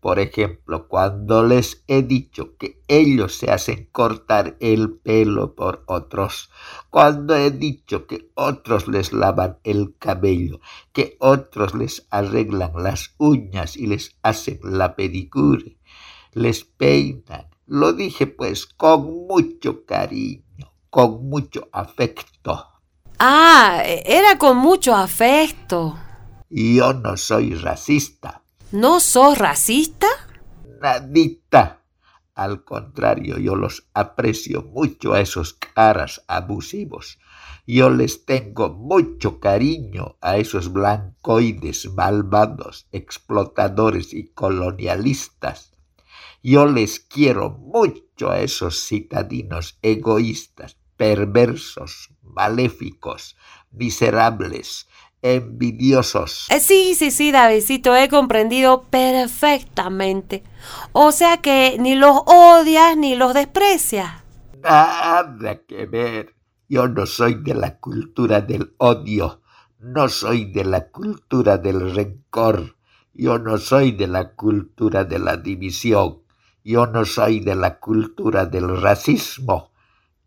por 0.05 0.19
ejemplo, 0.19 0.87
cuando 0.87 1.47
les 1.47 1.83
he 1.87 2.03
dicho 2.03 2.59
que 2.59 2.83
ellos 2.89 3.39
se 3.39 3.51
hacen 3.51 3.89
cortar 3.91 4.55
el 4.61 4.93
pelo 4.99 5.55
por 5.55 5.83
otros, 5.87 6.51
cuando 6.91 7.35
he 7.35 7.51
dicho 7.51 8.07
que 8.07 8.31
otros 8.35 8.87
les 8.87 9.15
lavan 9.15 9.57
el 9.65 9.95
cabello, 9.99 10.61
que 10.93 11.17
otros 11.21 11.75
les 11.75 12.07
arreglan 12.11 12.73
las 12.75 13.15
uñas 13.17 13.79
y 13.79 13.87
les 13.87 14.15
hacen 14.23 14.61
la 14.63 14.95
pedicure, 14.95 15.79
les 16.35 16.65
peinan, 16.65 17.47
lo 17.67 17.95
dije 17.95 18.27
pues 18.27 18.67
con 18.67 19.27
mucho 19.27 19.87
cariño, 19.87 20.71
con 20.91 21.31
mucho 21.31 21.67
afecto. 21.73 22.69
Ah, 23.21 23.83
era 23.87 24.37
con 24.37 24.59
mucho 24.59 24.95
afecto. 24.95 25.97
Yo 26.51 26.93
no 26.93 27.17
soy 27.17 27.55
racista. 27.55 28.44
¿No 28.75 28.99
sos 28.99 29.39
racista? 29.39 30.09
Nadita. 30.83 31.85
Al 32.35 32.65
contrario, 32.65 33.39
yo 33.39 33.55
los 33.55 33.87
aprecio 33.95 34.63
mucho 34.63 35.15
a 35.15 35.21
esos 35.21 35.55
caras 35.55 36.25
abusivos. 36.27 37.21
Yo 37.69 37.89
les 37.89 38.27
tengo 38.27 38.71
mucho 38.71 39.39
cariño 39.39 40.17
a 40.21 40.39
esos 40.39 40.73
blancoides 40.73 41.89
malvados, 41.95 42.89
explotadores 42.91 44.13
y 44.13 44.27
colonialistas. 44.31 45.73
Yo 46.43 46.67
les 46.67 46.99
quiero 46.99 47.51
mucho 47.51 48.33
a 48.33 48.41
esos 48.41 48.89
citadinos 48.89 49.79
egoístas, 49.83 50.79
perversos, 50.97 52.11
maléficos, 52.23 53.37
miserables, 53.71 54.89
envidiosos. 55.25 56.47
Eh, 56.51 56.61
sí, 56.61 56.95
sí, 56.95 57.11
sí, 57.11 57.33
Davidcito, 57.33 57.97
he 57.97 58.09
comprendido 58.11 58.83
perfectamente. 58.83 60.45
O 60.93 61.13
sea 61.13 61.39
que 61.39 61.77
ni 61.81 61.95
los 61.95 62.21
odias 62.27 62.97
ni 62.97 63.17
los 63.17 63.33
desprecias. 63.33 64.11
Nada 64.63 65.63
que 65.67 65.87
ver. 65.87 66.35
Yo 66.69 66.89
no 66.89 67.07
soy 67.07 67.35
de 67.43 67.55
la 67.55 67.79
cultura 67.79 68.43
del 68.43 68.75
odio. 68.79 69.41
No 69.79 70.09
soy 70.09 70.53
de 70.53 70.65
la 70.65 70.89
cultura 70.89 71.57
del 71.57 71.95
rencor. 71.95 72.77
Yo 73.15 73.39
no 73.39 73.57
soy 73.59 73.93
de 73.93 74.07
la 74.07 74.35
cultura 74.35 75.05
de 75.05 75.19
la 75.19 75.39
división. 75.39 76.23
Yo 76.65 76.87
no 76.87 77.05
soy 77.05 77.41
de 77.41 77.55
la 77.55 77.79
cultura 77.79 78.45
del 78.45 78.81
racismo. 78.81 79.71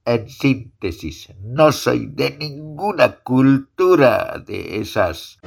En 0.08 0.30
síntesis, 0.30 1.34
no 1.44 1.74
soy 1.74 2.06
de 2.06 2.38
ninguna 2.40 3.18
cultura 3.18 4.42
de 4.48 4.80
esas. 4.80 5.38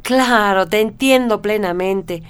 Claro, 0.00 0.66
te 0.66 0.80
entiendo 0.80 1.42
plenamente. 1.42 2.22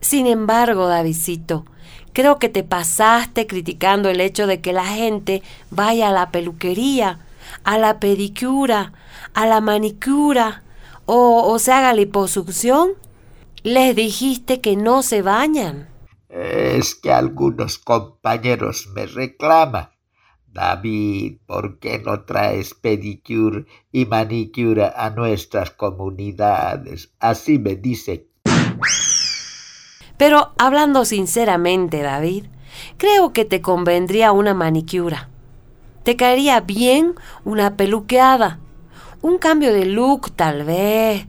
Sin 0.00 0.26
embargo, 0.26 0.88
Davidcito, 0.88 1.66
creo 2.14 2.38
que 2.38 2.48
te 2.48 2.64
pasaste 2.64 3.46
criticando 3.46 4.08
el 4.08 4.22
hecho 4.22 4.46
de 4.46 4.62
que 4.62 4.72
la 4.72 4.86
gente 4.86 5.42
vaya 5.68 6.08
a 6.08 6.12
la 6.12 6.30
peluquería, 6.30 7.18
a 7.62 7.76
la 7.76 8.00
pedicura, 8.00 8.94
a 9.34 9.44
la 9.44 9.60
manicura 9.60 10.62
o, 11.04 11.42
o 11.44 11.58
se 11.58 11.72
haga 11.72 11.92
liposucción. 11.92 12.92
Les 13.62 13.94
dijiste 13.94 14.62
que 14.62 14.76
no 14.76 15.02
se 15.02 15.20
bañan. 15.20 15.93
Es 16.34 16.96
que 16.96 17.12
algunos 17.12 17.78
compañeros 17.78 18.88
me 18.92 19.06
reclaman. 19.06 19.90
David, 20.48 21.38
¿por 21.46 21.78
qué 21.78 22.00
no 22.00 22.24
traes 22.24 22.74
pedicure 22.74 23.66
y 23.92 24.06
manicure 24.06 24.90
a 24.96 25.10
nuestras 25.10 25.70
comunidades? 25.70 27.12
Así 27.20 27.60
me 27.60 27.76
dice. 27.76 28.26
Pero 30.16 30.54
hablando 30.58 31.04
sinceramente, 31.04 32.02
David, 32.02 32.46
creo 32.96 33.32
que 33.32 33.44
te 33.44 33.60
convendría 33.60 34.32
una 34.32 34.54
manicura. 34.54 35.28
Te 36.02 36.16
caería 36.16 36.60
bien 36.60 37.14
una 37.44 37.76
peluqueada, 37.76 38.58
un 39.22 39.38
cambio 39.38 39.72
de 39.72 39.84
look 39.84 40.32
tal 40.32 40.64
vez, 40.64 41.28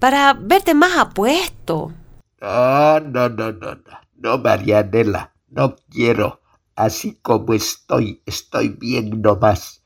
para 0.00 0.32
verte 0.32 0.74
más 0.74 0.98
apuesto. 0.98 1.92
No, 2.40 2.98
no, 2.98 3.28
no, 3.28 3.52
no, 3.52 3.74
no. 3.74 4.09
No, 4.20 4.36
Marianela, 4.36 5.32
no 5.48 5.76
quiero. 5.88 6.42
Así 6.76 7.18
como 7.22 7.54
estoy, 7.54 8.22
estoy 8.26 8.68
bien 8.68 9.22
nomás. 9.22 9.82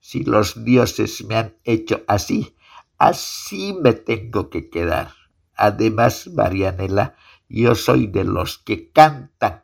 Si 0.00 0.24
los 0.24 0.64
dioses 0.64 1.24
me 1.24 1.36
han 1.36 1.56
hecho 1.62 2.02
así, 2.08 2.56
así 2.98 3.78
me 3.80 3.92
tengo 3.92 4.50
que 4.50 4.70
quedar. 4.70 5.12
Además, 5.54 6.26
Marianela, 6.26 7.14
yo 7.48 7.76
soy 7.76 8.08
de 8.08 8.24
los 8.24 8.58
que 8.58 8.90
cantan. 8.90 9.62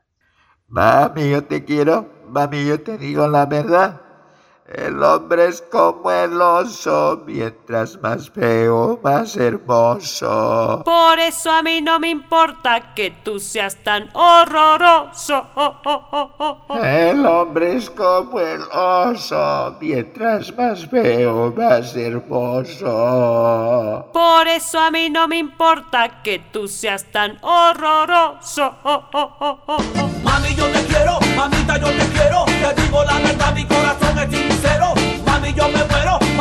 Mami, 0.69 1.29
yo 1.29 1.43
te 1.43 1.65
quiero. 1.65 2.09
Mami, 2.29 2.65
yo 2.65 2.81
te 2.81 2.99
digo 2.99 3.27
la 3.27 3.47
verdad. 3.47 4.02
El 4.69 5.03
hombre 5.03 5.49
es 5.49 5.61
como 5.61 6.09
el 6.11 6.41
oso, 6.41 7.25
mientras 7.27 8.01
más 8.01 8.31
feo, 8.31 9.01
más 9.03 9.37
hermoso. 9.37 10.83
Por 10.85 11.19
eso 11.19 11.51
a 11.51 11.65
mí 11.65 11.83
no 11.83 11.99
me 11.99 12.11
importa 12.11 12.95
que 12.95 13.11
tú 13.25 13.41
seas 13.41 13.75
tan 13.83 14.09
horroroso. 14.13 15.47
El 16.81 17.27
hombre 17.27 17.77
es 17.77 17.91
como 17.91 18.39
el 18.39 18.63
oso, 18.73 19.77
mientras 19.81 20.57
más 20.57 20.87
feo, 20.87 21.53
más 21.57 21.97
hermoso. 21.97 22.87
Por 24.13 24.47
eso 24.47 24.79
a 24.79 24.93
mí 24.93 25.11
no 25.11 25.27
me 25.27 25.39
importa 25.39 26.23
que 26.23 26.39
tú 26.53 26.69
seas 26.69 27.05
tan 27.11 27.37
horroroso. 27.43 28.77
Mami, 30.23 30.55
yo 30.55 30.67
te 30.69 30.85
quiero, 30.87 31.19
mamita, 31.35 31.79
yo 31.79 31.89
te 31.89 32.07
quiero. 32.11 32.45
Te 32.45 32.81
digo 32.81 33.05
la 33.05 33.19
verdad, 33.19 33.53
mi 33.55 33.67
corazón 33.67 34.19
es 34.21 34.42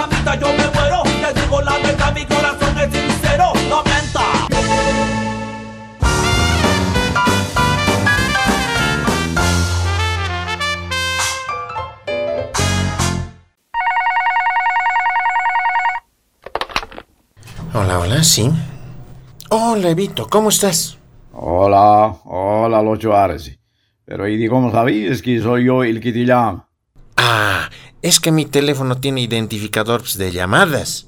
mamita, 0.01 0.35
yo 0.35 0.47
me 0.47 0.67
muero. 0.73 1.03
Te 1.03 1.41
digo 1.41 1.61
la 1.61 1.77
verdad, 1.77 2.13
mi 2.13 2.25
corazón 2.25 2.77
es 2.77 2.91
sincero. 2.91 3.53
No 3.69 3.83
mienta. 3.83 4.21
Hola, 17.73 17.99
hola, 17.99 18.23
sí. 18.23 18.51
Hola, 19.49 19.89
Evito, 19.89 20.27
¿cómo 20.29 20.49
estás? 20.49 20.97
Hola, 21.33 22.15
hola, 22.25 22.81
los 22.81 23.03
Juárez. 23.03 23.57
Pero 24.05 24.27
¿y 24.27 24.47
cómo 24.47 24.71
sabéis 24.71 25.21
que 25.21 25.39
soy 25.39 25.65
yo 25.65 25.83
el 25.83 26.01
que 26.01 26.11
te 26.11 26.25
llama? 26.25 26.67
Ah, 27.15 27.69
es 28.01 28.19
que 28.19 28.31
mi 28.31 28.45
teléfono 28.45 28.97
tiene 28.97 29.21
identificadores 29.21 30.17
de 30.17 30.31
llamadas. 30.31 31.07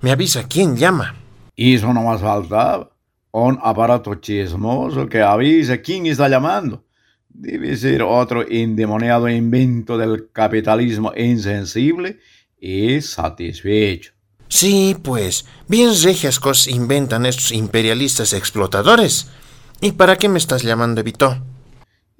Me 0.00 0.10
avisa 0.10 0.46
quién 0.46 0.76
llama. 0.76 1.14
Y 1.56 1.74
eso 1.74 1.92
no 1.92 2.02
más 2.02 2.20
faltaba. 2.20 2.90
Un 3.32 3.58
aparato 3.62 4.14
chismoso 4.16 5.08
que 5.08 5.22
avisa 5.22 5.78
quién 5.78 6.06
está 6.06 6.28
llamando. 6.28 6.84
Debe 7.28 7.76
ser 7.76 8.02
otro 8.02 8.44
endemoniado 8.48 9.28
invento 9.28 9.98
del 9.98 10.30
capitalismo 10.30 11.12
insensible 11.16 12.20
y 12.60 13.00
satisfecho. 13.00 14.12
Sí, 14.48 14.96
pues, 15.02 15.46
bien 15.66 15.90
regias 16.02 16.38
cosas 16.38 16.68
inventan 16.68 17.26
estos 17.26 17.50
imperialistas 17.50 18.32
explotadores. 18.34 19.28
¿Y 19.80 19.92
para 19.92 20.16
qué 20.16 20.28
me 20.28 20.38
estás 20.38 20.62
llamando, 20.62 21.00
Evito? 21.00 21.42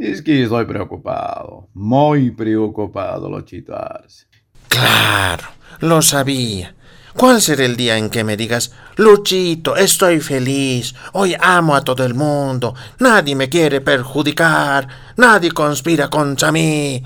Es 0.05 0.21
que 0.21 0.43
estoy 0.43 0.67
preocupado, 0.67 1.71
muy 1.73 2.31
preocupado, 2.31 3.31
Lochito 3.31 3.75
Arce. 3.75 4.27
Claro, 4.69 5.45
lo 5.81 6.03
sabía. 6.03 6.75
¿Cuál 7.17 7.41
será 7.41 7.65
el 7.65 7.75
día 7.75 7.97
en 7.97 8.11
que 8.11 8.23
me 8.23 8.37
digas, 8.37 8.71
Luchito, 8.97 9.77
estoy 9.77 10.21
feliz, 10.21 10.95
hoy 11.15 11.35
amo 11.41 11.75
a 11.75 11.83
todo 11.83 12.05
el 12.05 12.13
mundo, 12.13 12.75
nadie 12.99 13.35
me 13.35 13.49
quiere 13.49 13.81
perjudicar, 13.81 14.87
nadie 15.17 15.53
conspira 15.53 16.11
contra 16.11 16.53
mí? 16.53 17.03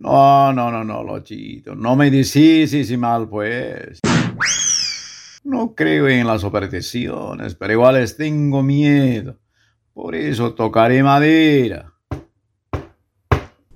No, 0.00 0.52
no, 0.52 0.70
no, 0.70 0.84
no, 0.84 1.02
Lochito, 1.02 1.74
no 1.74 1.96
me 1.96 2.10
decís 2.10 2.90
y 2.90 2.96
mal, 2.98 3.26
pues. 3.26 4.00
No 5.44 5.74
creo 5.74 6.08
en 6.08 6.26
las 6.26 6.42
supersticiones, 6.42 7.54
pero 7.54 7.72
igual 7.72 7.94
les 7.94 8.18
tengo 8.18 8.62
miedo. 8.62 9.38
Por 9.94 10.14
eso 10.14 10.52
tocaré 10.52 11.02
madera. 11.02 11.93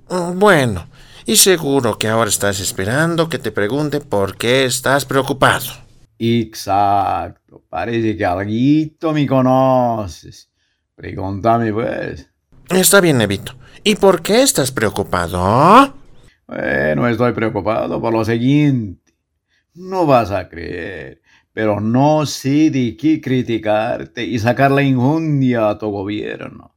Mm, 0.09 0.39
Bueno, 0.39 0.87
y 1.25 1.35
seguro 1.35 1.97
que 1.97 2.07
ahora 2.07 2.29
estás 2.29 2.59
esperando 2.59 3.29
que 3.29 3.39
te 3.39 3.51
pregunte 3.51 3.99
por 4.01 4.35
qué 4.37 4.65
estás 4.65 5.05
preocupado. 5.05 5.65
Exacto, 6.17 7.63
parece 7.69 8.17
que 8.17 8.25
alguito 8.25 9.13
me 9.13 9.25
conoces. 9.25 10.49
Pregúntame, 10.95 11.71
pues. 11.71 12.29
Está 12.69 12.99
bien, 12.99 13.21
Evito. 13.21 13.53
¿Y 13.83 13.95
por 13.95 14.21
qué 14.21 14.41
estás 14.41 14.71
preocupado? 14.71 15.93
Bueno, 16.47 17.07
estoy 17.07 17.31
preocupado 17.33 18.01
por 18.01 18.11
lo 18.11 18.25
siguiente. 18.25 19.13
No 19.75 20.05
vas 20.05 20.31
a 20.31 20.49
creer, 20.49 21.21
pero 21.53 21.79
no 21.79 22.25
sé 22.25 22.69
de 22.69 22.97
qué 22.97 23.21
criticarte 23.21 24.25
y 24.25 24.37
sacar 24.39 24.71
la 24.71 24.81
injundia 24.81 25.69
a 25.69 25.77
tu 25.77 25.89
gobierno. 25.89 26.75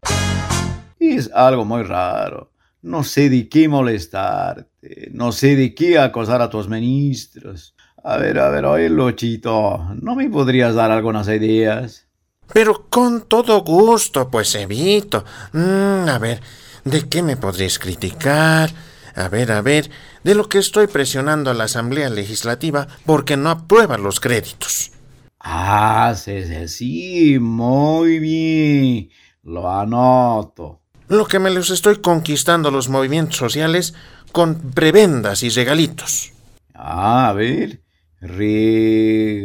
Es 1.00 1.30
algo 1.34 1.64
muy 1.64 1.82
raro. 1.82 2.51
No 2.82 3.04
sé 3.04 3.30
de 3.30 3.48
qué 3.48 3.68
molestarte, 3.68 5.10
no 5.12 5.30
sé 5.30 5.54
de 5.54 5.72
qué 5.74 5.98
acosar 5.98 6.42
a 6.42 6.50
tus 6.50 6.68
ministros. 6.68 7.76
A 8.02 8.16
ver, 8.16 8.38
a 8.40 8.50
ver, 8.50 8.64
oye, 8.64 8.88
Lochito, 8.88 9.94
¿no 10.00 10.16
me 10.16 10.28
podrías 10.28 10.74
dar 10.74 10.90
algunas 10.90 11.28
ideas? 11.28 12.08
Pero 12.52 12.88
con 12.90 13.28
todo 13.28 13.62
gusto, 13.62 14.28
pues 14.28 14.54
Evito. 14.56 15.24
Mm, 15.52 16.08
a 16.08 16.18
ver, 16.18 16.40
¿de 16.84 17.08
qué 17.08 17.22
me 17.22 17.36
podrías 17.36 17.78
criticar? 17.78 18.70
A 19.14 19.28
ver, 19.28 19.52
a 19.52 19.62
ver, 19.62 19.88
de 20.24 20.34
lo 20.34 20.48
que 20.48 20.58
estoy 20.58 20.88
presionando 20.88 21.50
a 21.50 21.54
la 21.54 21.64
Asamblea 21.64 22.10
Legislativa 22.10 22.88
porque 23.06 23.36
no 23.36 23.50
aprueba 23.50 23.96
los 23.96 24.18
créditos. 24.18 24.90
Ah, 25.38 26.14
sí, 26.16 26.44
sí, 26.44 26.68
sí, 26.68 27.38
muy 27.38 28.18
bien. 28.18 29.10
Lo 29.42 29.70
anoto. 29.70 30.81
Lo 31.12 31.26
que 31.26 31.38
me 31.38 31.50
los 31.50 31.68
estoy 31.68 32.00
conquistando 32.00 32.70
los 32.70 32.88
movimientos 32.88 33.36
sociales 33.36 33.92
con 34.32 34.54
prebendas 34.72 35.42
y 35.42 35.50
regalitos. 35.50 36.32
Ah, 36.74 37.28
a 37.28 37.34
ver. 37.34 37.82
Regalos. 38.18 39.44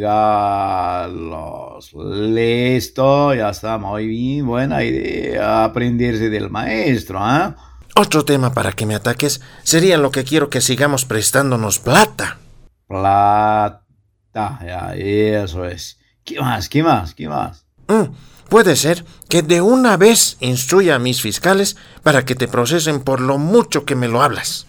Listo, 1.92 3.34
ya 3.34 3.50
está 3.50 3.76
muy 3.76 4.06
bien. 4.06 4.46
Buena 4.46 4.82
idea. 4.82 5.64
Aprenderse 5.64 6.30
del 6.30 6.48
maestro, 6.48 7.18
¿ah? 7.20 7.54
Otro 7.96 8.24
tema 8.24 8.54
para 8.54 8.72
que 8.72 8.86
me 8.86 8.94
ataques 8.94 9.42
sería 9.62 9.98
lo 9.98 10.10
que 10.10 10.24
quiero 10.24 10.48
que 10.48 10.62
sigamos 10.62 11.04
prestándonos 11.04 11.80
plata. 11.80 12.38
Plata. 12.86 13.84
Ya, 14.32 14.94
eso 14.94 15.66
es. 15.66 16.00
¿Qué 16.24 16.40
más? 16.40 16.70
¿Qué 16.70 16.82
más? 16.82 17.14
¿Qué 17.14 17.28
más? 17.28 17.67
Mm, 17.88 18.12
puede 18.48 18.76
ser 18.76 19.04
que 19.28 19.42
de 19.42 19.60
una 19.60 19.96
vez 19.96 20.36
instruya 20.40 20.94
a 20.94 20.98
mis 20.98 21.20
fiscales 21.20 21.76
para 22.02 22.24
que 22.24 22.34
te 22.34 22.48
procesen 22.48 23.00
por 23.00 23.20
lo 23.20 23.38
mucho 23.38 23.84
que 23.84 23.96
me 23.96 24.08
lo 24.08 24.22
hablas. 24.22 24.66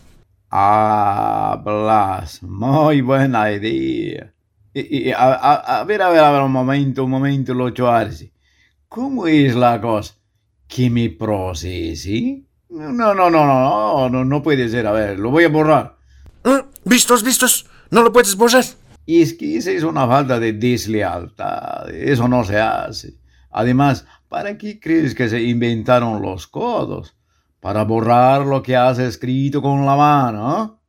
Hablas. 0.50 2.42
Muy 2.42 3.02
buena 3.02 3.52
idea. 3.52 4.34
Y, 4.74 5.10
y, 5.10 5.12
a, 5.12 5.18
a, 5.18 5.80
a, 5.80 5.84
ver, 5.84 6.02
a 6.02 6.10
ver, 6.10 6.24
a 6.24 6.32
ver, 6.32 6.42
un 6.42 6.52
momento, 6.52 7.04
un 7.04 7.12
momento, 7.12 7.54
Locho 7.54 7.90
Arce. 7.90 8.32
¿Cómo 8.88 9.28
es 9.28 9.56
la 9.56 9.80
cosa? 9.80 10.16
¿Que 10.68 10.90
me 10.90 11.10
procese? 11.10 12.44
No, 12.70 12.92
no, 12.92 13.14
no, 13.14 13.30
no, 13.30 13.46
no, 13.46 14.10
no, 14.10 14.26
no 14.26 14.44
puede 14.44 14.70
ser. 14.70 14.88
A 14.88 14.92
ver, 14.92 15.20
lo 15.20 15.32
voy 15.32 15.44
a 15.44 15.50
borrar. 15.50 15.98
Mm, 16.44 16.60
¿Vistos, 16.86 17.24
vistos? 17.24 17.66
¿No 17.92 18.02
lo 18.04 18.12
puedes 18.14 18.36
borrar? 18.36 18.64
Y 19.10 19.24
es 19.24 19.34
que 19.34 19.58
esa 19.58 19.72
es 19.72 19.82
una 19.82 20.06
falta 20.06 20.40
de 20.40 20.54
deslealtad. 20.54 21.90
Eso 21.90 22.28
no 22.28 22.44
se 22.44 22.60
hace. 22.60 23.18
Además, 23.50 24.06
¿para 24.28 24.56
qué 24.56 24.80
crees 24.80 25.16
que 25.16 25.28
se 25.28 25.42
inventaron 25.42 26.22
los 26.22 26.46
codos? 26.46 27.18
Para 27.60 27.86
borrar 27.86 28.46
lo 28.46 28.62
que 28.62 28.76
has 28.76 29.00
escrito 29.00 29.64
con 29.64 29.84
la 29.84 29.96
mano. 29.96 30.64
¿eh? 30.64 30.80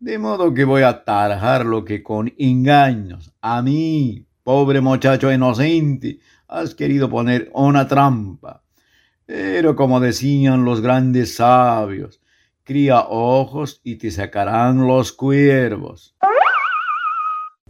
De 0.00 0.18
modo 0.18 0.52
que 0.52 0.64
voy 0.64 0.82
a 0.82 1.04
tarjar 1.04 1.64
lo 1.64 1.84
que 1.84 2.02
con 2.02 2.34
engaños, 2.36 3.32
a 3.40 3.62
mí, 3.62 4.26
pobre 4.42 4.80
muchacho 4.80 5.32
inocente, 5.32 6.18
has 6.48 6.74
querido 6.74 7.08
poner 7.08 7.48
una 7.54 7.86
trampa. 7.86 8.64
Pero 9.24 9.76
como 9.76 10.00
decían 10.00 10.64
los 10.64 10.80
grandes 10.80 11.36
sabios, 11.36 12.20
cría 12.64 13.02
ojos 13.02 13.80
y 13.84 13.94
te 13.98 14.10
sacarán 14.10 14.84
los 14.84 15.12
cuervos. 15.12 16.16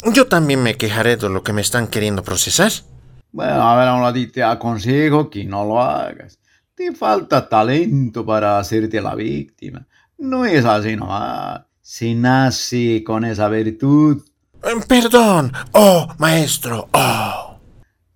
Yo 0.05 0.27
también 0.27 0.63
me 0.63 0.77
quejaré 0.77 1.17
de 1.17 1.29
lo 1.29 1.43
que 1.43 1.53
me 1.53 1.61
están 1.61 1.89
queriendo 1.89 2.23
procesar. 2.23 2.71
Bueno, 3.33 3.69
a 3.69 3.77
ver, 3.77 3.89
a 3.89 4.13
ti 4.13 4.27
te 4.29 4.43
aconsejo 4.43 5.29
que 5.29 5.45
no 5.45 5.65
lo 5.65 5.81
hagas. 5.81 6.39
Te 6.75 6.95
falta 6.95 7.49
talento 7.49 8.25
para 8.25 8.59
hacerte 8.59 9.01
la 9.01 9.15
víctima. 9.15 9.87
No 10.19 10.45
es 10.45 10.65
así 10.65 10.97
nomás. 10.97 11.63
Se 11.81 12.15
nace 12.15 13.03
con 13.05 13.25
esa 13.25 13.49
virtud. 13.49 14.23
Perdón. 14.87 15.53
Oh, 15.73 16.07
maestro. 16.19 16.89
Oh. 16.93 17.59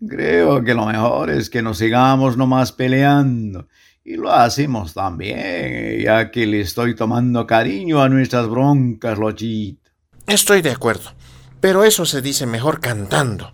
Creo 0.06 0.64
que 0.64 0.74
lo 0.74 0.86
mejor 0.86 1.30
es 1.30 1.48
que 1.48 1.62
nos 1.62 1.78
sigamos 1.78 2.36
nomás 2.36 2.72
peleando. 2.72 3.68
Y 4.04 4.16
lo 4.16 4.32
hacemos 4.32 4.94
también, 4.94 6.00
ya 6.00 6.30
que 6.30 6.44
le 6.46 6.60
estoy 6.60 6.96
tomando 6.96 7.46
cariño 7.46 8.02
a 8.02 8.08
nuestras 8.08 8.48
broncas, 8.48 9.16
Lochito. 9.16 9.90
Estoy 10.26 10.60
de 10.60 10.70
acuerdo. 10.70 11.10
Pero 11.62 11.84
eso 11.84 12.04
se 12.04 12.20
dice 12.20 12.44
mejor 12.44 12.80
cantando. 12.80 13.52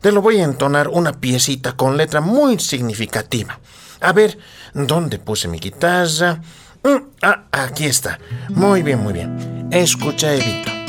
Te 0.00 0.12
lo 0.12 0.22
voy 0.22 0.38
a 0.38 0.44
entonar 0.44 0.86
una 0.86 1.20
piecita 1.20 1.72
con 1.72 1.96
letra 1.96 2.20
muy 2.20 2.60
significativa. 2.60 3.58
A 4.00 4.12
ver, 4.12 4.38
¿dónde 4.74 5.18
puse 5.18 5.48
mi 5.48 5.58
guitarra? 5.58 6.40
Mm, 6.84 7.10
ah, 7.22 7.46
aquí 7.50 7.86
está. 7.86 8.20
Muy 8.48 8.84
bien, 8.84 9.00
muy 9.00 9.12
bien. 9.12 9.68
Escucha, 9.72 10.32
Evito. 10.32 10.81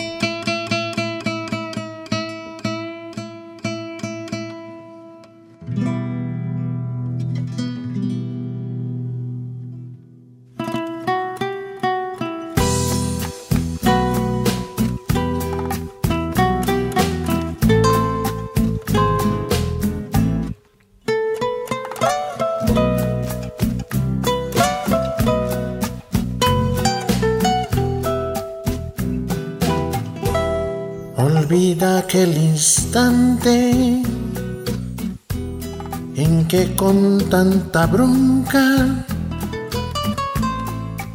Con 36.76 37.30
tanta 37.30 37.86
bronca 37.86 39.06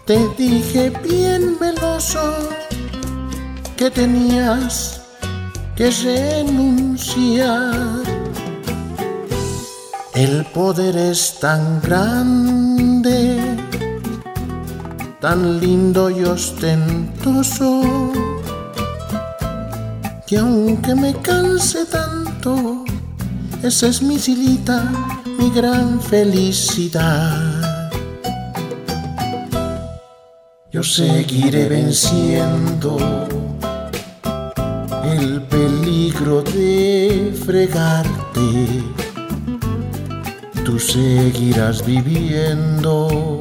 te 0.04 0.26
dije 0.36 0.90
bien 1.02 1.58
veloso 1.58 2.20
que 3.76 3.90
tenías 3.90 5.00
que 5.76 5.90
renunciar. 5.90 7.74
El 10.14 10.44
poder 10.46 10.96
es 10.96 11.38
tan 11.38 11.80
grande 11.80 13.58
tan 15.20 15.58
lindo 15.58 16.10
y 16.10 16.22
ostentoso, 16.24 17.82
que 20.26 20.38
aunque 20.38 20.94
me 20.94 21.12
canse 21.14 21.84
tanto, 21.86 22.84
esa 23.62 23.88
es 23.88 24.00
mi 24.00 24.18
silita, 24.18 24.84
mi 25.38 25.50
gran 25.50 26.00
felicidad. 26.00 27.80
Yo 30.70 30.82
seguiré 30.82 31.68
venciendo 31.68 32.98
el 35.04 35.42
peligro 35.42 36.42
de 36.42 37.32
fregarte. 37.46 38.82
Tú 40.64 40.78
seguirás 40.78 41.84
viviendo 41.86 43.38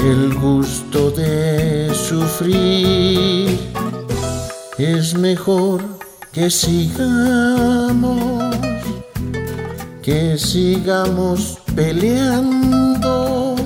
el 0.00 0.34
gusto 0.34 1.10
de 1.10 1.92
sufrir. 1.94 3.58
Es 4.78 5.14
mejor 5.14 5.82
que 6.32 6.50
sigamos, 6.50 8.44
que 10.06 10.38
sigamos 10.38 11.58
peleando. 11.74 13.56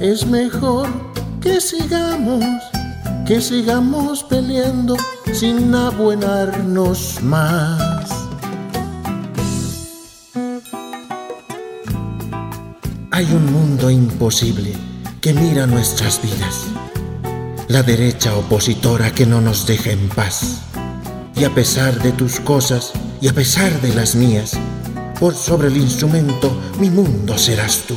Es 0.00 0.26
mejor 0.26 0.88
que 1.38 1.60
sigamos, 1.60 2.42
que 3.26 3.42
sigamos 3.42 4.24
peleando 4.24 4.96
sin 5.34 5.74
abuenarnos 5.74 7.22
más. 7.22 8.08
Hay 13.10 13.26
un 13.34 13.52
mundo 13.52 13.90
imposible 13.90 14.72
que 15.20 15.34
mira 15.34 15.66
nuestras 15.66 16.22
vidas. 16.22 16.68
La 17.68 17.82
derecha 17.82 18.34
opositora 18.34 19.10
que 19.10 19.26
no 19.26 19.42
nos 19.42 19.66
deja 19.66 19.90
en 19.90 20.08
paz. 20.08 20.62
Y 21.36 21.44
a 21.44 21.54
pesar 21.54 22.00
de 22.02 22.12
tus 22.12 22.40
cosas 22.40 22.92
y 23.20 23.28
a 23.28 23.34
pesar 23.34 23.78
de 23.82 23.94
las 23.94 24.14
mías, 24.14 24.58
por 25.22 25.34
sobre 25.36 25.68
el 25.68 25.76
instrumento 25.76 26.50
mi 26.80 26.90
mundo 26.90 27.38
serás 27.38 27.84
tú. 27.86 27.94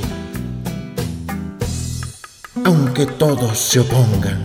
Aunque 2.64 3.08
todos 3.08 3.58
se 3.58 3.80
opongan, 3.80 4.44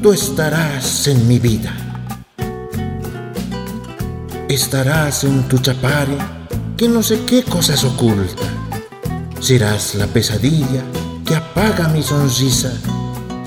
tú 0.00 0.12
estarás 0.12 1.08
en 1.08 1.26
mi 1.26 1.40
vida. 1.40 1.74
Estarás 4.48 5.24
en 5.24 5.48
tu 5.48 5.58
chapare 5.58 6.16
que 6.76 6.88
no 6.88 7.02
sé 7.02 7.24
qué 7.26 7.42
cosas 7.42 7.82
oculta. 7.82 8.44
Serás 9.40 9.96
la 9.96 10.06
pesadilla 10.06 10.84
que 11.24 11.34
apaga 11.34 11.88
mi 11.88 12.04
sonrisa 12.04 12.72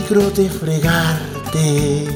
de 0.10 0.50
fregarte. 0.50 2.08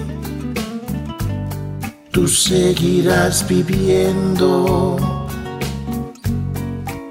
Tú 2.12 2.28
seguirás 2.28 3.48
viviendo 3.48 4.98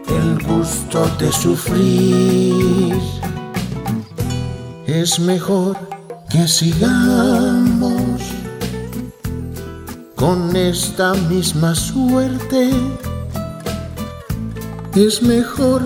el 0.08 0.42
gusto 0.44 1.08
de 1.20 1.30
sufrir. 1.30 2.96
Es 4.84 5.20
mejor 5.20 5.78
que 6.28 6.48
sigamos 6.48 8.20
con 10.16 10.56
esta 10.56 11.14
misma 11.14 11.76
suerte. 11.76 12.70
Es 14.96 15.22
mejor 15.22 15.82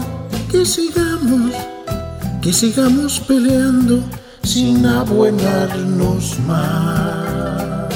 que 0.50 0.64
sigamos, 0.64 1.52
que 2.40 2.50
sigamos 2.50 3.20
peleando 3.20 4.02
sin 4.46 4.86
abuenarnos 4.86 6.38
más. 6.40 7.92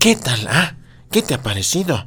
¿Qué 0.00 0.16
tal, 0.16 0.48
ah? 0.48 0.76
¿Qué 1.10 1.20
te 1.20 1.34
ha 1.34 1.42
parecido? 1.42 2.06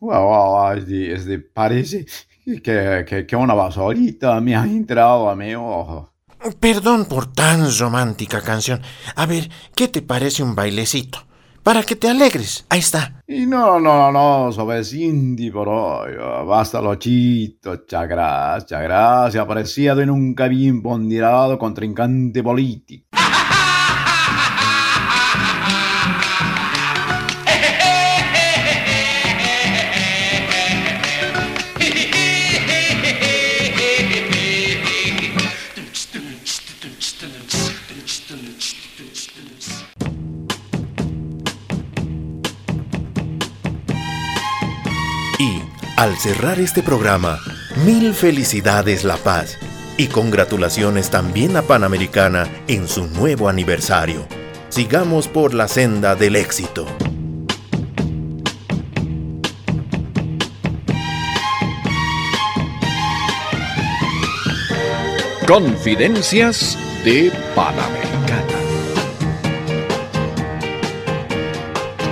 Wow, 0.00 0.24
wow, 0.24 0.72
este, 0.72 1.12
este 1.12 1.38
parece 1.38 2.06
que, 2.44 3.04
que, 3.06 3.26
que 3.26 3.36
una 3.36 3.54
basurita 3.54 4.40
me 4.40 4.56
ha 4.56 4.64
entrado 4.64 5.30
a 5.30 5.36
mi 5.36 5.54
ojo. 5.54 6.12
Perdón 6.58 7.04
por 7.04 7.32
tan 7.32 7.70
romántica 7.78 8.40
canción. 8.40 8.80
A 9.14 9.26
ver, 9.26 9.50
¿qué 9.76 9.86
te 9.86 10.02
parece 10.02 10.42
un 10.42 10.56
bailecito? 10.56 11.29
Para 11.62 11.82
que 11.82 11.94
te 11.94 12.08
alegres. 12.08 12.64
Ahí 12.68 12.80
está. 12.80 13.22
Y 13.26 13.46
no, 13.46 13.78
no, 13.78 14.10
no, 14.10 14.50
suavecindi 14.50 15.50
por 15.50 15.68
hoy. 15.68 16.14
Basta 16.46 16.80
lochito, 16.80 17.70
muchas 17.70 18.08
gracias, 18.08 18.62
muchas 18.64 18.82
gracias. 18.82 19.44
Apreciado 19.44 20.02
y 20.02 20.06
nunca 20.06 20.48
bien 20.48 20.82
ponderado 20.82 21.58
contrincante 21.58 22.42
político. 22.42 23.09
Al 46.00 46.16
cerrar 46.16 46.58
este 46.58 46.82
programa, 46.82 47.38
mil 47.84 48.14
felicidades 48.14 49.04
La 49.04 49.18
Paz 49.18 49.58
y 49.98 50.06
congratulaciones 50.06 51.10
también 51.10 51.58
a 51.58 51.62
Panamericana 51.62 52.48
en 52.68 52.88
su 52.88 53.06
nuevo 53.06 53.50
aniversario. 53.50 54.26
Sigamos 54.70 55.28
por 55.28 55.52
la 55.52 55.68
senda 55.68 56.14
del 56.14 56.36
éxito. 56.36 56.86
Confidencias 65.46 66.78
de 67.04 67.30
Panamericana. 67.54 68.09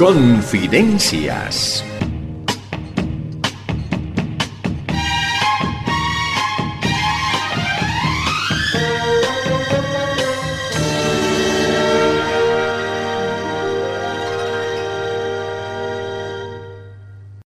Confidencias 0.00 1.84